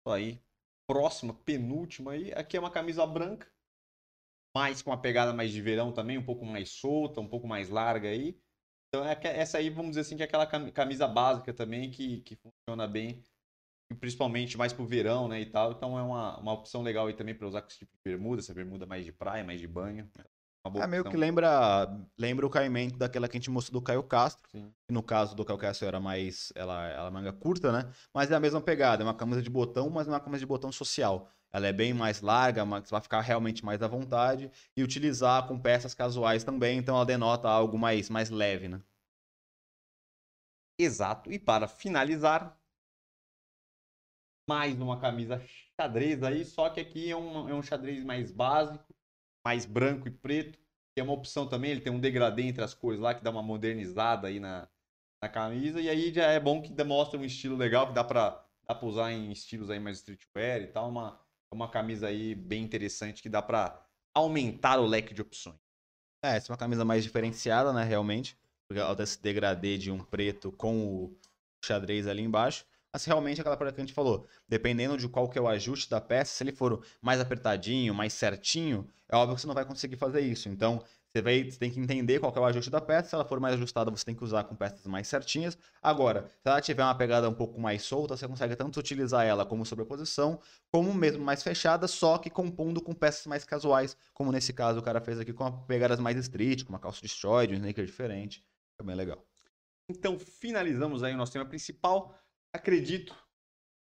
[0.05, 0.39] Aí,
[0.87, 3.47] próxima, penúltima aí, aqui é uma camisa branca,
[4.55, 7.69] mais com uma pegada mais de verão também, um pouco mais solta, um pouco mais
[7.69, 8.37] larga aí.
[8.89, 12.35] Então é essa aí, vamos dizer assim, que é aquela camisa básica também que, que
[12.35, 13.23] funciona bem,
[13.99, 15.71] principalmente mais pro verão, né, e tal.
[15.71, 18.41] Então é uma, uma opção legal aí também para usar com esse tipo de bermuda,
[18.41, 20.07] essa bermuda mais de praia, mais de banho.
[20.75, 24.49] É meio que lembra, lembra o caimento daquela que a gente mostrou do Caio Castro.
[24.49, 24.71] Sim.
[24.87, 26.53] Que no caso do Caio Castro era mais.
[26.55, 27.91] Ela, ela manga curta, né?
[28.13, 29.03] Mas é a mesma pegada.
[29.03, 31.29] É uma camisa de botão, mas não é uma camisa de botão social.
[31.53, 34.51] Ela é bem mais larga, mas vai ficar realmente mais à vontade.
[34.75, 38.81] E utilizar com peças casuais também, então ela denota algo mais, mais leve, né?
[40.77, 41.31] Exato.
[41.31, 42.59] E para finalizar,
[44.47, 45.39] mais uma camisa
[45.79, 48.93] xadrez aí, só que aqui é um, é um xadrez mais básico,
[49.45, 50.59] mais branco e preto.
[50.95, 53.31] Que é uma opção também, ele tem um degradê entre as cores lá que dá
[53.31, 54.69] uma modernizada aí na,
[55.23, 55.81] na camisa.
[55.81, 58.87] E aí já é bom que demonstra um estilo legal que dá pra, dá pra
[58.87, 60.89] usar em estilos aí mais streetwear e tal.
[60.89, 61.19] Uma,
[61.53, 63.81] uma camisa aí bem interessante que dá para
[64.13, 65.57] aumentar o leque de opções.
[66.23, 68.37] É, essa é uma camisa mais diferenciada, né, realmente.
[68.67, 71.17] Porque ela tem esse degradê de um preto com o
[71.63, 72.65] xadrez ali embaixo.
[72.93, 75.89] Mas realmente aquela coisa que a gente falou, dependendo de qual que é o ajuste
[75.89, 79.65] da peça, se ele for mais apertadinho, mais certinho, é óbvio que você não vai
[79.65, 80.47] conseguir fazer isso.
[80.47, 83.09] Então, você, vai, você tem que entender qual é o ajuste da peça.
[83.09, 85.57] Se ela for mais ajustada, você tem que usar com peças mais certinhas.
[85.81, 89.43] Agora, se ela tiver uma pegada um pouco mais solta, você consegue tanto utilizar ela
[89.43, 90.39] como sobreposição,
[90.71, 94.83] como mesmo mais fechada, só que compondo com peças mais casuais, como nesse caso o
[94.83, 98.45] cara fez aqui com pegadas mais street, com uma calça de short, um sneaker diferente.
[98.79, 99.25] É bem legal.
[99.89, 102.15] Então, finalizamos aí o nosso tema principal.
[102.53, 103.15] Acredito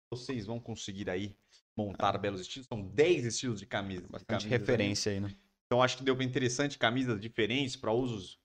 [0.09, 1.36] vocês vão conseguir aí
[1.76, 2.18] montar ah.
[2.18, 2.68] belos estilos.
[2.68, 4.07] São 10 estilos de camisa.
[4.07, 5.36] Bastante referência aí, né?
[5.66, 8.39] Então acho que deu bem interessante camisas diferentes para usos,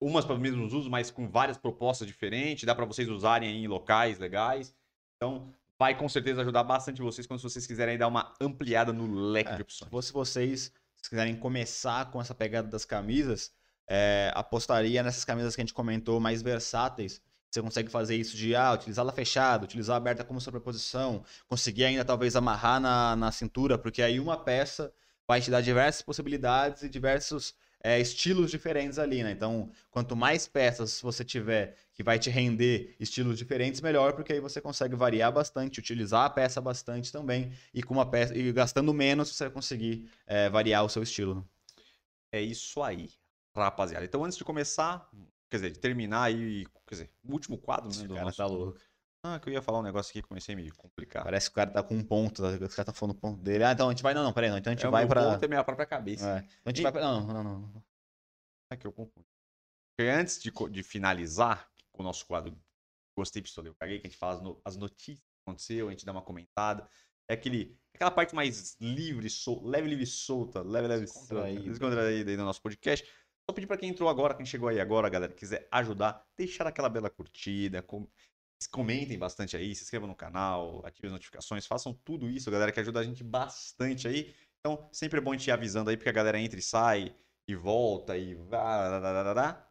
[0.00, 2.64] umas para os mesmos usos, mas com várias propostas diferentes.
[2.64, 4.74] Dá para vocês usarem em locais legais.
[5.16, 9.50] Então vai com certeza ajudar bastante vocês quando vocês quiserem dar uma ampliada no leque
[9.50, 10.06] é, de opções.
[10.06, 10.72] Se vocês
[11.08, 13.52] quiserem começar com essa pegada das camisas,
[13.88, 17.20] é, apostaria nessas camisas que a gente comentou mais versáteis.
[17.50, 22.36] Você consegue fazer isso de ah, utilizá-la fechada, utilizar aberta como sobreposição, conseguir ainda talvez
[22.36, 24.92] amarrar na, na cintura, porque aí uma peça
[25.26, 29.32] vai te dar diversas possibilidades e diversos é, estilos diferentes ali, né?
[29.32, 34.40] Então, quanto mais peças você tiver que vai te render estilos diferentes, melhor, porque aí
[34.40, 38.92] você consegue variar bastante, utilizar a peça bastante também, e com uma peça e gastando
[38.94, 41.46] menos você vai conseguir é, variar o seu estilo.
[42.32, 43.10] É isso aí,
[43.54, 44.04] rapaziada.
[44.04, 45.10] Então, antes de começar,
[45.50, 48.36] quer dizer, de terminar aí, quer dizer, o último quadro, né, do cara nosso...
[48.36, 48.78] tá louco.
[49.22, 51.22] Ah, que eu ia falar um negócio aqui que comecei a me complicar.
[51.22, 53.64] Parece que o cara tá com um ponto, os caras estão falando ponto dele.
[53.64, 54.14] Ah, então a gente vai.
[54.14, 54.56] Não, não, peraí, não.
[54.56, 55.32] Então a gente é, vai pra.
[55.32, 56.26] ponto é minha própria cabeça.
[56.26, 56.38] É.
[56.38, 56.90] Então a gente e...
[56.90, 57.02] vai.
[57.02, 57.84] Não, não, não.
[58.72, 59.26] É que eu confundo.
[59.94, 62.58] Porque antes de, de finalizar com o nosso quadro
[63.14, 64.60] Gostei, Pistolei, eu caguei, que a gente fala as, no...
[64.64, 66.88] as notícias que aconteceu, a gente dá uma comentada.
[67.28, 69.62] É aquele, aquela parte mais livre, sol...
[69.66, 73.06] leve, livre, solta, leve, leve, descontraída, descontraída aí no nosso podcast.
[73.50, 76.88] Só pedir para quem entrou agora, quem chegou aí agora, galera, quiser ajudar, deixar aquela
[76.88, 78.06] bela curtida, com
[78.70, 82.78] comentem bastante aí, se inscrevam no canal, ativem as notificações, façam tudo isso, galera, que
[82.78, 84.32] ajuda a gente bastante aí.
[84.60, 87.12] Então, sempre é bom ir avisando aí, porque a galera entra e sai,
[87.48, 88.38] e volta, e...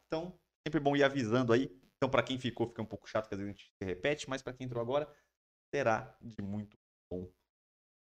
[0.07, 1.71] Então, sempre é bom ir avisando aí.
[1.95, 4.29] Então, para quem ficou, fica um pouco chato, que às vezes a gente se repete,
[4.29, 5.09] mas para quem entrou agora,
[5.73, 6.77] será de muito
[7.09, 7.31] bom,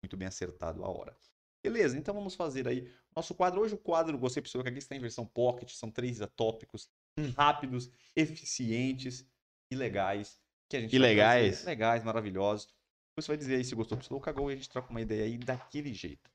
[0.02, 1.14] muito bem acertado a hora.
[1.62, 3.60] Beleza, então vamos fazer aí nosso quadro.
[3.60, 7.30] Hoje o quadro Gostei que aqui está em versão pocket, são três tópicos hum.
[7.36, 9.26] rápidos, eficientes
[9.70, 10.40] e legais
[10.70, 11.64] que a gente e legais.
[11.64, 12.68] Legais, maravilhosos.
[13.16, 15.36] Você vai dizer aí se gostou, se cagou e a gente troca uma ideia aí
[15.36, 16.30] daquele jeito.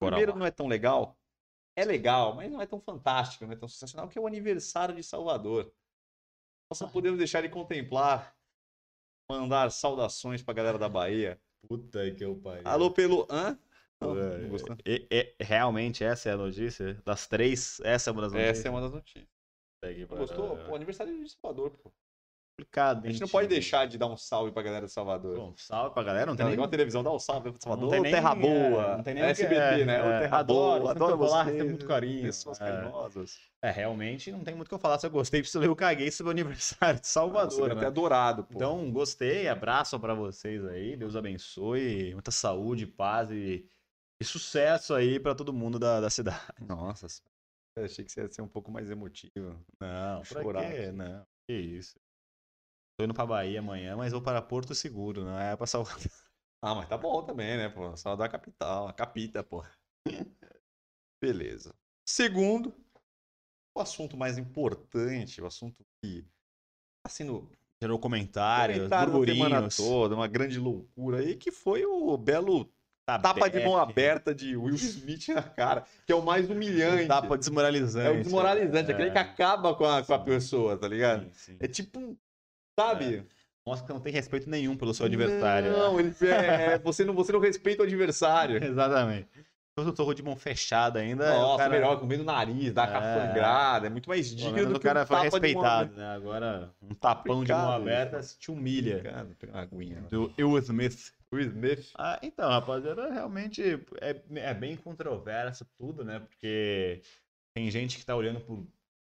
[0.00, 0.38] Bora Primeiro, lá.
[0.38, 1.18] não é tão legal.
[1.74, 4.94] É legal, mas não é tão fantástico, não é tão sensacional, que é o aniversário
[4.94, 5.72] de Salvador.
[6.70, 8.36] Nós só podemos deixar ele contemplar,
[9.28, 11.40] mandar saudações pra galera da Bahia.
[11.66, 12.60] Puta que eu pai.
[12.64, 13.26] Alô, pelo.
[13.30, 13.58] Hã?
[14.00, 16.94] Não, não é, é, realmente essa é a notícia?
[17.04, 18.58] Das três, essa é uma das notícias?
[18.58, 19.28] Essa é uma das notícias.
[20.08, 20.56] Gostou?
[20.58, 21.90] Pô, aniversário de Salvador, pô.
[22.58, 23.06] complicado.
[23.06, 25.34] A gente não pode deixar de dar um salve pra galera do Salvador.
[25.36, 27.84] Bom, salve pra galera, não tem nem igual a televisão, dá um salve pro Salvador.
[27.84, 28.96] Não tem nem- Terra é, Boa.
[28.98, 29.96] não tem nem é SBT, é, né?
[29.96, 32.22] É, Terra adoro, Boa, adoro vocês, recebo muito carinho.
[32.22, 32.64] Pessoas É.
[32.64, 33.38] carinhosas.
[33.62, 34.98] É, realmente não tem muito o que eu falar.
[34.98, 37.58] Se eu gostei, preciso eu caguei sobre o aniversário de Salvador.
[37.58, 37.80] Nossa, né?
[37.80, 38.54] até adorado, pô.
[38.54, 43.66] Então, gostei, abraço pra vocês aí, Deus abençoe, muita saúde, paz e,
[44.20, 46.38] e sucesso aí pra todo mundo da, da cidade.
[46.60, 47.06] Nossa,
[47.76, 49.64] eu achei que você ia ser um pouco mais emotivo.
[49.80, 50.92] Não, Chorar quê?
[50.92, 51.98] Não, que isso.
[52.98, 55.98] Tô indo pra Bahia amanhã, mas vou para Porto Seguro, não é pra Salvador.
[56.62, 57.96] Ah, mas tá bom também, né, pô?
[57.96, 59.64] Salvador é a capital, a capita, pô.
[61.18, 61.74] Beleza.
[62.06, 62.74] Segundo,
[63.74, 66.22] o assunto mais importante, o assunto que
[67.02, 67.50] tá sendo
[67.82, 72.70] Gerou comentários, comentado na semana toda, uma grande loucura aí, que foi o belo
[73.18, 77.06] tapa de mão aberta de Will Smith na cara, que é o mais humilhante.
[77.06, 78.06] Tapa desmoralizante.
[78.06, 78.94] É o desmoralizante, É.
[78.94, 81.24] aquele que acaba com a, com a pessoa, tá ligado?
[81.32, 81.56] Sim, sim.
[81.60, 82.16] É tipo, um-
[82.78, 83.26] sabe?
[83.66, 85.70] Mostra que não tem respeito nenhum pelo seu adversário.
[85.70, 85.78] né?
[85.78, 88.56] Não, ele, é, você, não, você não respeita o adversário.
[88.64, 89.28] Exatamente.
[89.78, 91.70] Se eu tô de mão fechada ainda, Nossa, o cara...
[91.70, 92.86] melhor, com o meio do nariz, dá É.
[92.88, 96.06] cafangrada, é muito mais digno do o que um cara foi de mão respeitado, né?
[96.14, 98.98] Agora, um tapão de mão aberta te humilha.
[98.98, 99.10] aberta.
[99.12, 100.02] Cara, pega uma aguinha.
[100.10, 101.12] Do Will Smith.
[101.32, 101.92] Will Smith.
[101.96, 103.62] Ah, então, rapaziada, realmente
[104.00, 106.18] é, é bem controverso tudo, né?
[106.18, 107.02] Porque
[107.54, 108.66] tem gente que tá olhando por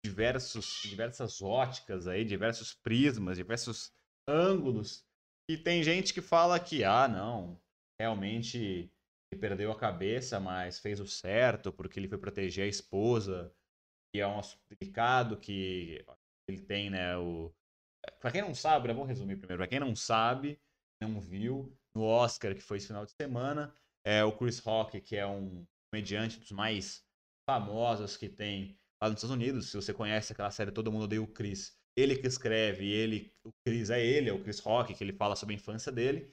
[0.04, 3.92] diversos, diversas óticas aí, diversos prismas, diversos
[4.28, 5.04] ângulos.
[5.48, 7.60] E tem gente que fala que, ah, não,
[8.00, 8.90] realmente
[9.30, 13.52] ele perdeu a cabeça, mas fez o certo porque ele foi proteger a esposa.
[14.14, 16.04] E é um assunto delicado que
[16.48, 17.16] ele tem, né?
[17.18, 17.52] O...
[18.20, 19.60] Pra quem não sabe, né, vamos resumir primeiro.
[19.60, 20.58] Pra quem não sabe,
[21.00, 23.74] não viu, no Oscar, que foi esse final de semana,
[24.04, 27.02] é o Chris Rock, que é um comediante dos mais
[27.48, 29.70] famosos que tem lá nos Estados Unidos.
[29.70, 33.50] Se você conhece aquela série Todo Mundo Odeia o Chris, ele que escreve, ele, o
[33.64, 36.30] Chris é ele, é o Chris Rock, que ele fala sobre a infância dele.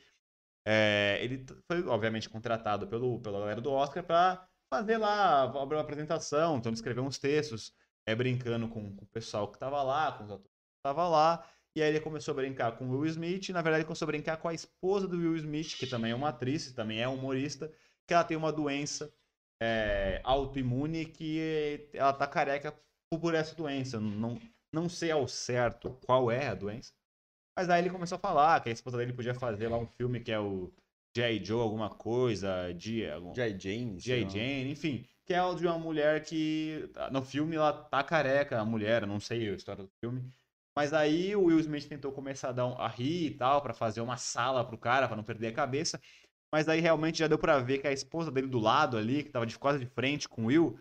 [0.67, 5.81] É, ele foi, obviamente, contratado pelo, pela galera do Oscar para fazer lá a, a
[5.81, 7.73] apresentação, então ele escreveu uns textos,
[8.05, 11.47] é, brincando com, com o pessoal que estava lá, com os atores que estavam lá.
[11.75, 14.11] E aí ele começou a brincar com o Will Smith, e na verdade começou a
[14.11, 17.71] brincar com a esposa do Will Smith, que também é uma atriz, também é humorista,
[18.07, 19.11] que ela tem uma doença
[19.61, 22.73] é, autoimune que ela tá careca
[23.09, 23.99] por essa doença.
[23.99, 24.39] Não,
[24.71, 26.93] não sei ao certo qual é a doença.
[27.57, 30.19] Mas aí ele começou a falar que a esposa dele podia fazer lá um filme
[30.19, 30.71] que é o
[31.15, 31.43] J.
[31.43, 32.67] Joe, alguma coisa,
[33.13, 33.33] algum...
[33.33, 33.59] J.
[33.59, 34.03] James.
[34.03, 34.27] J.
[34.27, 38.65] Jane, enfim, que é o de uma mulher que no filme ela tá careca, a
[38.65, 40.23] mulher, não sei a história do filme.
[40.75, 43.73] Mas aí o Will Smith tentou começar a, dar um, a rir e tal, pra
[43.73, 46.01] fazer uma sala pro cara, pra não perder a cabeça.
[46.51, 49.29] Mas aí realmente já deu pra ver que a esposa dele do lado ali, que
[49.29, 50.79] tava de, quase de frente com o Will,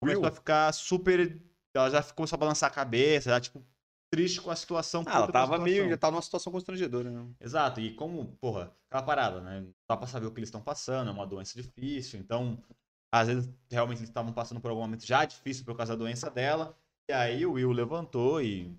[0.00, 0.28] começou Will?
[0.28, 1.40] a ficar super.
[1.74, 3.64] Ela já começou a balançar a cabeça, já, tipo,
[4.12, 5.04] triste com a situação.
[5.06, 5.88] Ah, ela tava meio.
[5.88, 7.28] Já tava numa situação constrangedora, né?
[7.40, 9.66] Exato, e como, porra, aquela parada, né?
[9.88, 12.60] Dá pra saber o que eles estão passando, é uma doença difícil, então,
[13.12, 16.28] às vezes, realmente eles estavam passando por algum momento já difícil por causa da doença
[16.28, 16.76] dela,
[17.08, 18.76] e aí o Will levantou e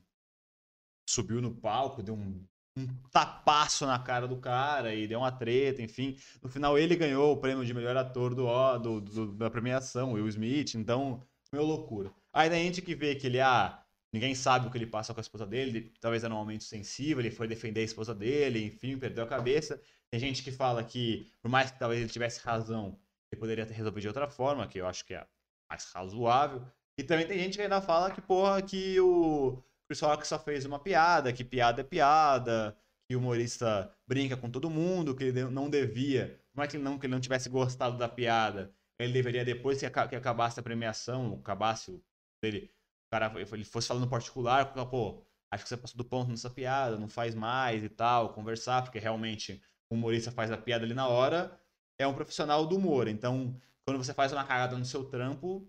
[1.05, 2.43] subiu no palco, deu um,
[2.77, 6.17] um tapaço na cara do cara e deu uma treta, enfim.
[6.41, 10.27] No final, ele ganhou o prêmio de melhor ator do, do- do- da premiação, Will
[10.27, 11.21] Smith, então,
[11.51, 12.11] meio loucura.
[12.33, 13.77] Aí daí a gente que vê que ele, ah,
[14.13, 15.93] Ninguém sabe o que ele passa com a esposa dele.
[16.01, 19.81] Talvez era um momento sensível, ele foi defender a esposa dele, enfim, perdeu a cabeça.
[20.09, 22.99] Tem gente que fala que, por mais que talvez ele tivesse razão,
[23.31, 25.25] ele poderia ter resolvido de outra forma, que eu acho que é
[25.69, 26.61] mais razoável.
[26.97, 30.63] E também tem gente que ainda fala que, porra, que o Chris Rock só fez
[30.63, 35.43] uma piada, que piada é piada, que o humorista brinca com todo mundo, que ele
[35.49, 39.11] não devia, por mais que ele não, que ele não tivesse gostado da piada, ele
[39.11, 42.01] deveria, depois que, que acabasse a premiação, acabasse o
[42.41, 42.71] dele,
[43.07, 46.97] o cara ele fosse falando particular, pô, acho que você passou do ponto nessa piada,
[46.97, 51.09] não faz mais e tal, conversar, porque realmente o humorista faz a piada ali na
[51.09, 51.59] hora,
[51.99, 53.09] é um profissional do humor.
[53.09, 55.67] Então, quando você faz uma cagada no seu trampo,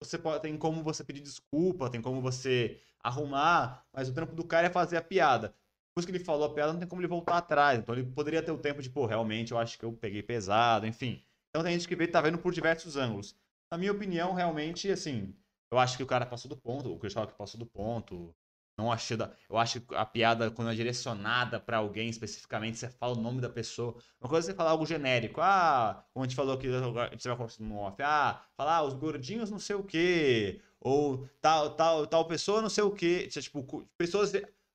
[0.00, 4.44] você pode, tem como você pedir desculpa, tem como você arrumar, mas o trampo do
[4.44, 5.54] cara é fazer a piada.
[5.90, 7.78] Depois que ele falou a piada, não tem como ele voltar atrás.
[7.78, 10.86] Então ele poderia ter o tempo de, pô, realmente eu acho que eu peguei pesado,
[10.86, 11.22] enfim.
[11.50, 13.36] Então tem gente que vê, tá vendo por diversos ângulos.
[13.70, 15.34] Na minha opinião, realmente, assim,
[15.70, 18.34] eu acho que o cara passou do ponto, o Rock passou do ponto.
[18.76, 19.32] Não achei da...
[19.48, 23.40] Eu acho que a piada, quando é direcionada pra alguém especificamente, você fala o nome
[23.40, 23.96] da pessoa.
[24.20, 25.40] Uma coisa é você falar algo genérico.
[25.40, 28.02] Ah, como a gente falou que gente vai conversando no off.
[28.02, 30.60] Ah, falar ah, os gordinhos não sei o quê.
[30.80, 33.28] Ou tal, tal, tal pessoa não sei o quê.
[33.28, 34.32] Tipo, pessoas.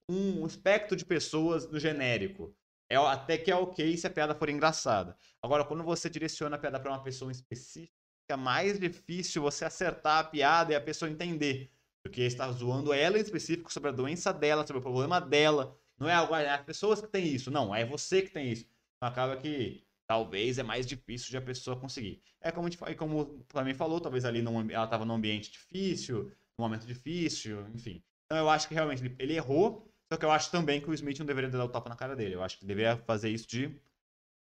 [0.10, 2.56] Um espectro de pessoas no genérico.
[2.90, 5.16] É até que é ok se a piada for engraçada.
[5.44, 10.20] Agora, quando você direciona a piada pra uma pessoa específica, fica mais difícil você acertar
[10.20, 11.72] a piada e a pessoa entender.
[12.10, 15.78] Porque está zoando ela em específico sobre a doença dela, sobre o problema dela.
[16.00, 17.52] Não é algo, é as pessoas que têm isso.
[17.52, 18.66] Não, é você que tem isso.
[18.98, 22.20] Então acaba que talvez é mais difícil de a pessoa conseguir.
[22.42, 26.66] É como, gente, como Flamengo falou, talvez ali num, ela estava num ambiente difícil, num
[26.66, 28.02] momento difícil, enfim.
[28.26, 30.94] Então eu acho que realmente ele, ele, errou, só que eu acho também que o
[30.96, 32.34] Smith não deveria dar o tapa na cara dele.
[32.34, 33.80] Eu acho que deveria fazer isso de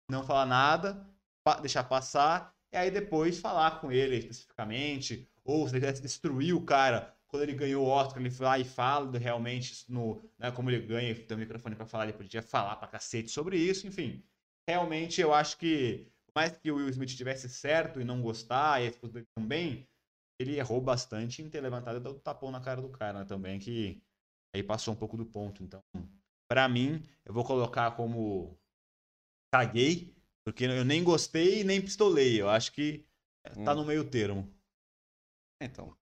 [0.07, 1.03] não falar nada,
[1.61, 6.61] deixar passar, e aí depois falar com ele especificamente, ou se ele quisesse destruir o
[6.61, 10.69] cara, quando ele ganhou o Oscar, ele foi lá e fala realmente no, né, como
[10.69, 14.23] ele ganha, tem o microfone para falar, ele podia falar pra cacete sobre isso, enfim.
[14.67, 18.81] Realmente eu acho que, por mais que o Will Smith tivesse certo e não gostar,
[18.81, 19.85] e dele também,
[20.39, 23.59] ele errou bastante em ter levantado e dado tapão na cara do cara né, também,
[23.59, 24.01] que
[24.55, 25.61] aí passou um pouco do ponto.
[25.61, 25.81] Então,
[26.49, 28.57] para mim, eu vou colocar como
[29.53, 30.15] caguei,
[30.45, 32.41] porque eu nem gostei e nem pistolei.
[32.41, 33.05] Eu acho que
[33.65, 33.75] tá hum.
[33.75, 34.49] no meio termo.
[35.61, 35.95] Então,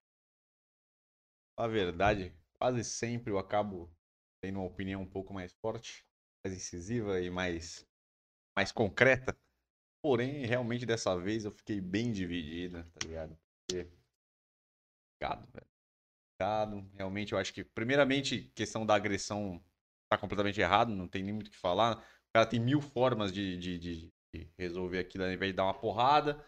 [1.57, 3.91] a verdade, quase sempre eu acabo
[4.41, 6.05] tendo uma opinião um pouco mais forte,
[6.43, 7.87] mais incisiva e mais,
[8.57, 9.37] mais concreta.
[10.03, 13.37] Porém, realmente dessa vez eu fiquei bem dividida, tá ligado?
[13.67, 13.89] Porque...
[15.21, 15.67] Gado, velho.
[16.39, 16.91] Gado.
[16.95, 19.63] Realmente eu acho que, primeiramente, questão da agressão
[20.11, 21.97] tá completamente errado, não tem nem muito o que falar.
[21.99, 24.13] O cara tem mil formas de, de, de
[24.57, 26.43] resolver aquilo ao invés de dar uma porrada.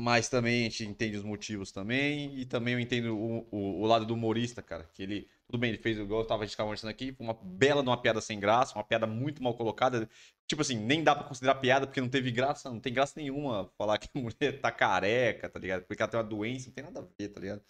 [0.00, 2.34] Mas também a gente entende os motivos também.
[2.38, 4.88] E também eu entendo o, o, o lado do humorista, cara.
[4.94, 5.28] Que ele.
[5.46, 8.00] Tudo bem, ele fez igual eu tava, a gente conversando aqui, uma bela de uma
[8.00, 10.08] piada sem graça, uma piada muito mal colocada.
[10.46, 13.70] Tipo assim, nem dá pra considerar piada porque não teve graça, não tem graça nenhuma
[13.76, 15.82] falar que a mulher tá careca, tá ligado?
[15.84, 17.62] Porque ela tem uma doença, não tem nada a ver, tá ligado?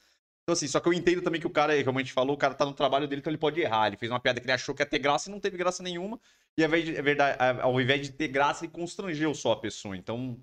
[0.43, 2.39] Então, assim, só que eu entendo também que o cara, como a gente falou, o
[2.39, 3.89] cara tá no trabalho dele, então ele pode errar.
[3.89, 5.83] Ele fez uma piada que ele achou que ia ter graça e não teve graça
[5.83, 6.20] nenhuma.
[6.57, 9.57] E ao invés de, é verdade, ao invés de ter graça, ele constrangeu só a
[9.61, 9.97] pessoa.
[9.97, 10.41] Então,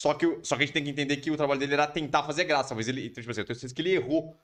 [0.00, 2.22] só que, só que a gente tem que entender que o trabalho dele era tentar
[2.22, 2.70] fazer graça.
[2.70, 3.10] Talvez ele.
[3.10, 4.34] Tipo assim, eu tenho certeza que ele errou.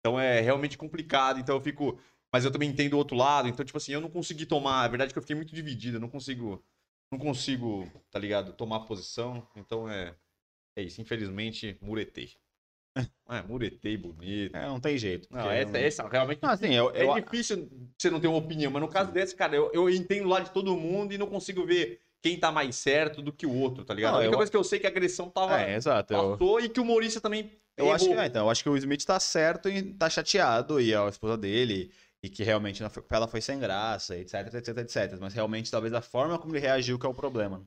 [0.00, 1.38] Então é realmente complicado.
[1.38, 2.00] Então eu fico.
[2.32, 3.46] Mas eu também entendo o outro lado.
[3.46, 4.84] Então, tipo assim, eu não consegui tomar.
[4.84, 5.98] A verdade é que eu fiquei muito dividido.
[5.98, 6.64] Eu não consigo.
[7.12, 8.54] Não consigo, tá ligado?
[8.54, 9.46] Tomar posição.
[9.54, 10.14] Então é.
[10.74, 11.02] É isso.
[11.02, 12.30] Infelizmente, muretei.
[13.28, 14.54] É, muretei bonito.
[14.54, 15.28] É, não tem jeito.
[15.30, 15.80] Não, essa, não...
[15.80, 16.42] essa realmente.
[16.42, 17.20] Não, assim, eu, é eu...
[17.20, 17.66] difícil
[17.98, 20.50] você não ter uma opinião, mas no caso desse, cara, eu, eu entendo lá de
[20.50, 23.92] todo mundo e não consigo ver quem tá mais certo do que o outro, tá
[23.92, 24.12] ligado?
[24.12, 24.38] Não, a única eu...
[24.38, 25.60] coisa que eu sei é que a agressão tava.
[25.60, 26.14] É, exato.
[26.14, 26.66] Passou eu...
[26.66, 27.50] e que o humorista também.
[27.76, 27.94] Eu errou.
[27.94, 30.94] acho que, é, então, eu acho que o Smith tá certo e tá chateado, e
[30.94, 31.92] a esposa dele,
[32.22, 35.18] e que realmente ela foi sem graça, etc, etc, etc.
[35.20, 37.66] Mas realmente, talvez a forma como ele reagiu que é o problema.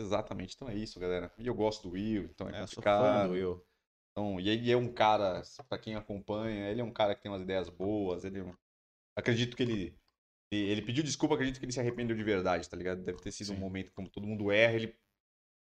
[0.00, 1.32] Exatamente, então é isso, galera.
[1.38, 3.02] E eu gosto do Will, então é, é complicado.
[3.02, 3.66] Eu sou fã do Will.
[4.12, 7.30] Então, e ele é um cara, para quem acompanha, ele é um cara que tem
[7.30, 8.44] umas ideias boas, ele é
[9.16, 9.98] acredito que ele
[10.50, 13.02] ele pediu desculpa, acredito que ele se arrependeu de verdade, tá ligado?
[13.02, 13.54] Deve ter sido Sim.
[13.54, 14.96] um momento como todo mundo erra, ele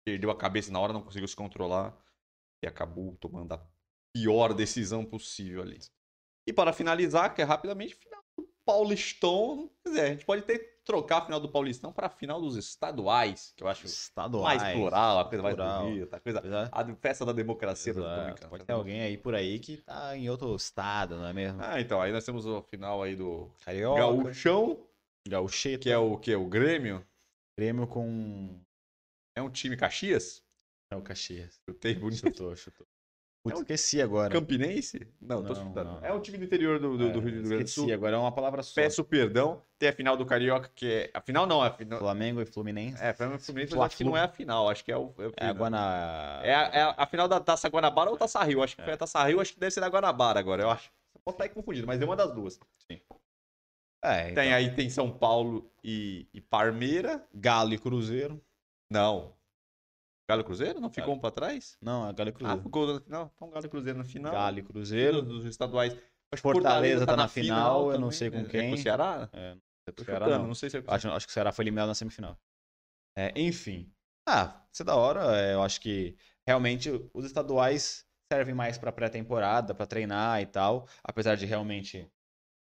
[0.05, 1.97] perdeu a cabeça na hora, não conseguiu se controlar
[2.63, 3.67] e acabou tomando a
[4.13, 5.79] pior decisão possível ali.
[6.47, 10.74] E para finalizar, que é rapidamente, final do Paulistão, quer dizer, a gente pode ter
[10.85, 14.77] trocar a final do Paulistão para a final dos estaduais, que eu acho estaduais, mais
[14.77, 15.67] plural, a coisa plural.
[15.67, 16.69] mais bonita, a coisa, é.
[16.71, 18.47] a festa da democracia Exato.
[18.47, 21.59] Pode ter alguém aí por aí que tá em outro estado, não é mesmo?
[21.61, 24.79] Ah, então, aí nós temos o final aí do Carioca, Gaúchão,
[25.27, 27.05] Gaúcheta, que é o que o Grêmio.
[27.57, 28.61] Grêmio com
[29.35, 30.43] é um time Caxias?
[30.91, 31.59] É o Caxias.
[31.67, 32.19] Chutei bonito.
[32.21, 32.87] Chutou, chutou.
[33.45, 33.61] Putz, é um...
[33.61, 34.33] esqueci agora.
[34.33, 35.07] Campinense?
[35.21, 35.91] Não, não tô chutando.
[35.91, 36.03] Não.
[36.03, 37.93] É um time do interior do, do, é, do Rio Grande do Sul.
[37.93, 38.73] agora é uma palavra só.
[38.73, 39.61] Peço perdão.
[39.77, 41.11] Tem a final do Carioca, que é.
[41.13, 41.99] A final não, é a final.
[41.99, 43.03] Flamengo e Fluminense.
[43.03, 44.67] É, Flamengo e Fluminense, mas acho que não é a final.
[44.67, 45.13] Acho que é o.
[45.19, 46.41] É, é a Guana...
[46.43, 48.63] É a, é a, final da Taça Guanabara ou Taça Rio?
[48.63, 48.85] Acho que é.
[48.85, 50.89] foi a Taça Rio, acho que deve ser da Guanabara agora, eu acho.
[51.23, 52.59] Pode estar aí confundido, mas é uma das duas.
[52.91, 52.99] Sim.
[54.03, 54.43] É, então...
[54.43, 57.23] Tem aí, tem São Paulo e, e Parmeira.
[57.31, 58.41] Galo e Cruzeiro.
[58.91, 59.35] Não.
[60.27, 60.79] Galo Cruzeiro?
[60.79, 61.17] Não ficou Galo.
[61.17, 61.77] um pra trás?
[61.81, 62.59] Não, é Galo Cruzeiro.
[62.59, 63.31] Ah, ficou no final?
[63.35, 64.31] Então Galo Cruzeiro na final.
[64.31, 65.21] Galo Cruzeiro.
[65.21, 65.95] Dos estaduais.
[66.35, 68.67] Fortaleza, Fortaleza tá, tá na, final, eu não sei com quem.
[68.67, 69.29] É, com o Ceará?
[69.31, 70.47] É, não sei com o Ceará, não.
[70.47, 72.37] não sei se é acho, acho que o Ceará foi eliminado na semifinal.
[73.17, 73.89] É, enfim.
[74.27, 75.37] Ah, isso é da hora.
[75.37, 80.87] É, eu acho que realmente os estaduais servem mais para pré-temporada, para treinar e tal.
[81.03, 82.09] Apesar de realmente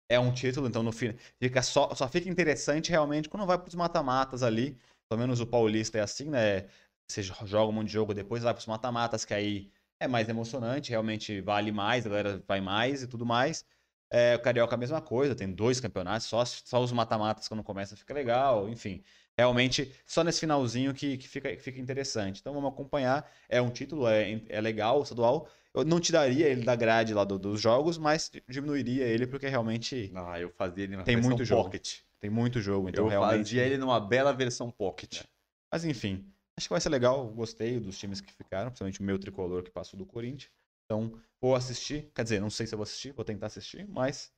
[0.08, 3.68] é um título, então no fim fica só, só fica interessante realmente quando vai para
[3.68, 4.78] os mata-matas ali.
[5.08, 6.68] Pelo menos o Paulista é assim, né?
[7.08, 10.28] Você joga um monte de jogo, depois vai para os mata-matas, que aí é mais
[10.28, 13.64] emocionante, realmente vale mais, a galera vai mais e tudo mais.
[14.10, 17.96] É, o Carioca a mesma coisa, tem dois campeonatos, só, só os mata-matas quando começa
[17.96, 19.02] fica legal, enfim.
[19.36, 22.40] Realmente, só nesse finalzinho que, que, fica, que fica interessante.
[22.40, 23.30] Então vamos acompanhar.
[23.48, 25.48] É um título, é, é legal, estadual.
[25.74, 30.10] Eu não tiraria ele da grade lá do, dos jogos, mas diminuiria ele porque realmente.
[30.14, 31.64] Ah, eu fazia ele numa tem muito jogo.
[31.64, 31.98] pocket.
[32.18, 33.38] Tem muito jogo, então eu realmente.
[33.38, 35.20] fazia ele numa bela versão pocket.
[35.20, 35.24] É.
[35.70, 36.24] Mas enfim,
[36.58, 39.70] Acho que vai ser legal, gostei dos times que ficaram, principalmente o meu tricolor que
[39.70, 40.50] passou do Corinthians.
[40.84, 42.10] Então, vou assistir.
[42.14, 44.32] Quer dizer, não sei se eu vou assistir, vou tentar assistir, mas.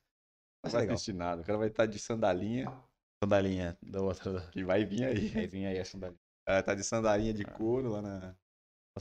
[0.63, 0.95] Não Vai ser vai legal.
[0.95, 1.41] assistir nada.
[1.41, 2.69] O cara vai estar de sandalinha,
[3.23, 4.41] Sandalinha da outra.
[4.51, 5.31] que vai vir aí.
[5.35, 6.19] Aí vinha aí a sandalinha.
[6.47, 8.19] É, tá de sandalinha de couro lá na.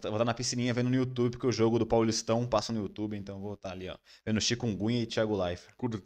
[0.01, 3.17] Vou estar na piscininha vendo no YouTube, porque o jogo do Paulistão passa no YouTube,
[3.17, 3.97] então vou estar ali, ó.
[4.25, 5.75] Vendo Chikungunya e Thiago Leifert.
[5.77, 6.03] cur-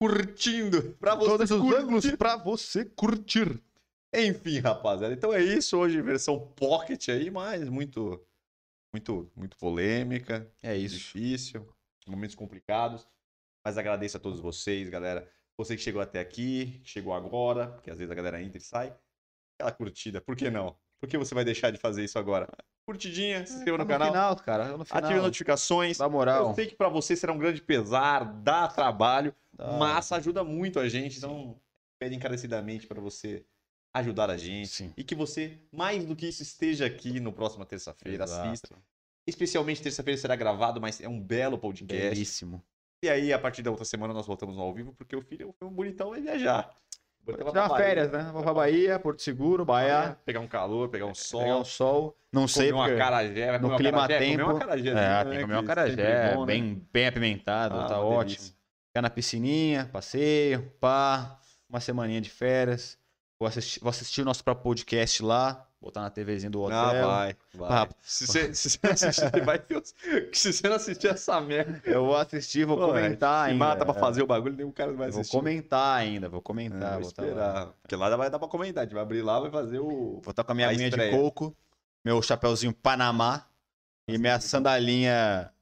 [0.00, 0.94] Curtindo.
[1.00, 1.76] Pra você Todos os curtir.
[1.76, 3.60] ângulos pra você curtir.
[4.14, 5.12] Enfim, rapaziada.
[5.14, 5.76] Então é isso.
[5.78, 8.24] Hoje, versão pocket aí, mas muito,
[8.92, 10.50] muito, muito polêmica.
[10.62, 10.96] É isso.
[10.96, 11.68] difícil,
[12.06, 13.06] momentos complicados.
[13.64, 15.30] Mas agradeço a todos vocês, galera.
[15.58, 18.60] Você que chegou até aqui, que chegou agora, porque às vezes a galera entra e
[18.60, 18.96] sai.
[19.58, 20.76] Aquela curtida, por que não?
[21.00, 22.48] Por que você vai deixar de fazer isso agora?
[22.86, 24.76] Curtidinha, se inscreva no Tá canal, final, cara.
[24.76, 24.98] No final.
[25.04, 25.98] ative as notificações.
[25.98, 26.48] Dá moral.
[26.48, 29.72] Eu sei que pra você será um grande pesar, dá trabalho, Dá.
[29.72, 31.18] mas ajuda muito a gente.
[31.18, 31.60] Então,
[32.00, 33.44] pede encarecidamente para você
[33.94, 34.68] ajudar a gente.
[34.68, 34.92] Sim.
[34.96, 38.76] E que você, mais do que isso, esteja aqui no próxima terça-feira, assista.
[39.26, 42.08] Especialmente terça-feira será gravado, mas é um belo podcast.
[42.10, 42.62] Belíssimo.
[43.02, 45.68] E aí, a partir da outra semana, nós voltamos ao vivo, porque o filho foi
[45.68, 46.70] um bonitão vai viajar.
[47.24, 48.30] Vai Tirar férias, né?
[48.32, 50.18] Vou pra Bahia, Porto Seguro, Bahia.
[50.24, 51.40] Pegar um calor, pegar um sol.
[51.42, 52.16] Pegar um sol.
[52.32, 54.94] Não sei comer uma carajé, no comer uma clima acarajé, comer tempo- uma acarajé, É,
[54.94, 56.46] né, tem que comer um sempre acarajé, bom, né?
[56.46, 58.24] bem, bem apimentado, Ah, tá uma ótimo.
[58.36, 58.54] delícia.
[58.88, 62.98] Ficar na piscininha, passeio, pá, uma semaninha de férias.
[63.40, 66.76] Vou assistir, vou assistir o nosso próprio podcast lá, botar na TVzinha do hotel.
[66.76, 67.68] Ah, vai, vai.
[67.70, 69.62] Ah, se, você, se você não assistir, vai.
[70.32, 73.64] Se você não assistir essa merda, Eu vou assistir, vou Pô, comentar se ainda.
[73.64, 73.98] mata pra é.
[74.00, 75.36] fazer o bagulho, nenhum cara vai Vou assistir.
[75.36, 76.92] comentar ainda, vou É, comentar.
[76.94, 77.28] vou vou tá lá.
[77.28, 77.66] esperar.
[77.80, 78.82] Porque lá vai dar pra comentar.
[78.82, 80.20] A gente vai abrir lá, vai fazer o.
[80.20, 81.56] Vou estar com a minha A aguinha de coco,
[82.04, 83.46] meu chapeuzinho Panamá
[84.08, 85.52] e minha sandalinha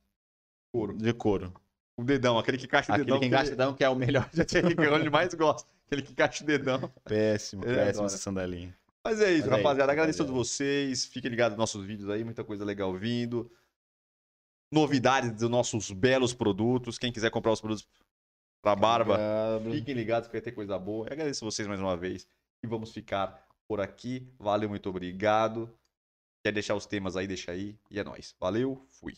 [0.73, 0.97] Couro.
[0.97, 1.53] de couro.
[1.99, 3.21] O dedão, aquele que encaixa o Aquele dedão.
[3.21, 5.69] que engasta dedão que é o melhor de Aquele que ele mais gosta.
[5.87, 6.93] Aquele que encaixa o dedão.
[7.05, 8.07] Péssimo, Ele péssimo adora.
[8.07, 8.77] essa sandalinha.
[9.05, 9.83] Mas é isso, Mas é rapaziada.
[9.85, 11.05] isso, Agradeço a todos vocês.
[11.07, 13.51] Fiquem ligados nos nossos vídeos aí, muita coisa legal vindo.
[14.73, 16.99] Novidades dos nossos belos produtos.
[16.99, 17.87] Quem quiser comprar os produtos
[18.61, 19.17] pra barba,
[19.71, 21.07] fiquem ligados que vai ter coisa boa.
[21.07, 22.27] Eu agradeço vocês mais uma vez.
[22.65, 24.29] E vamos ficar por aqui.
[24.41, 25.73] Valeu, muito obrigado.
[26.45, 27.79] Quer deixar os temas aí, deixa aí.
[27.89, 28.35] E é nóis.
[28.41, 29.15] Valeu, fui.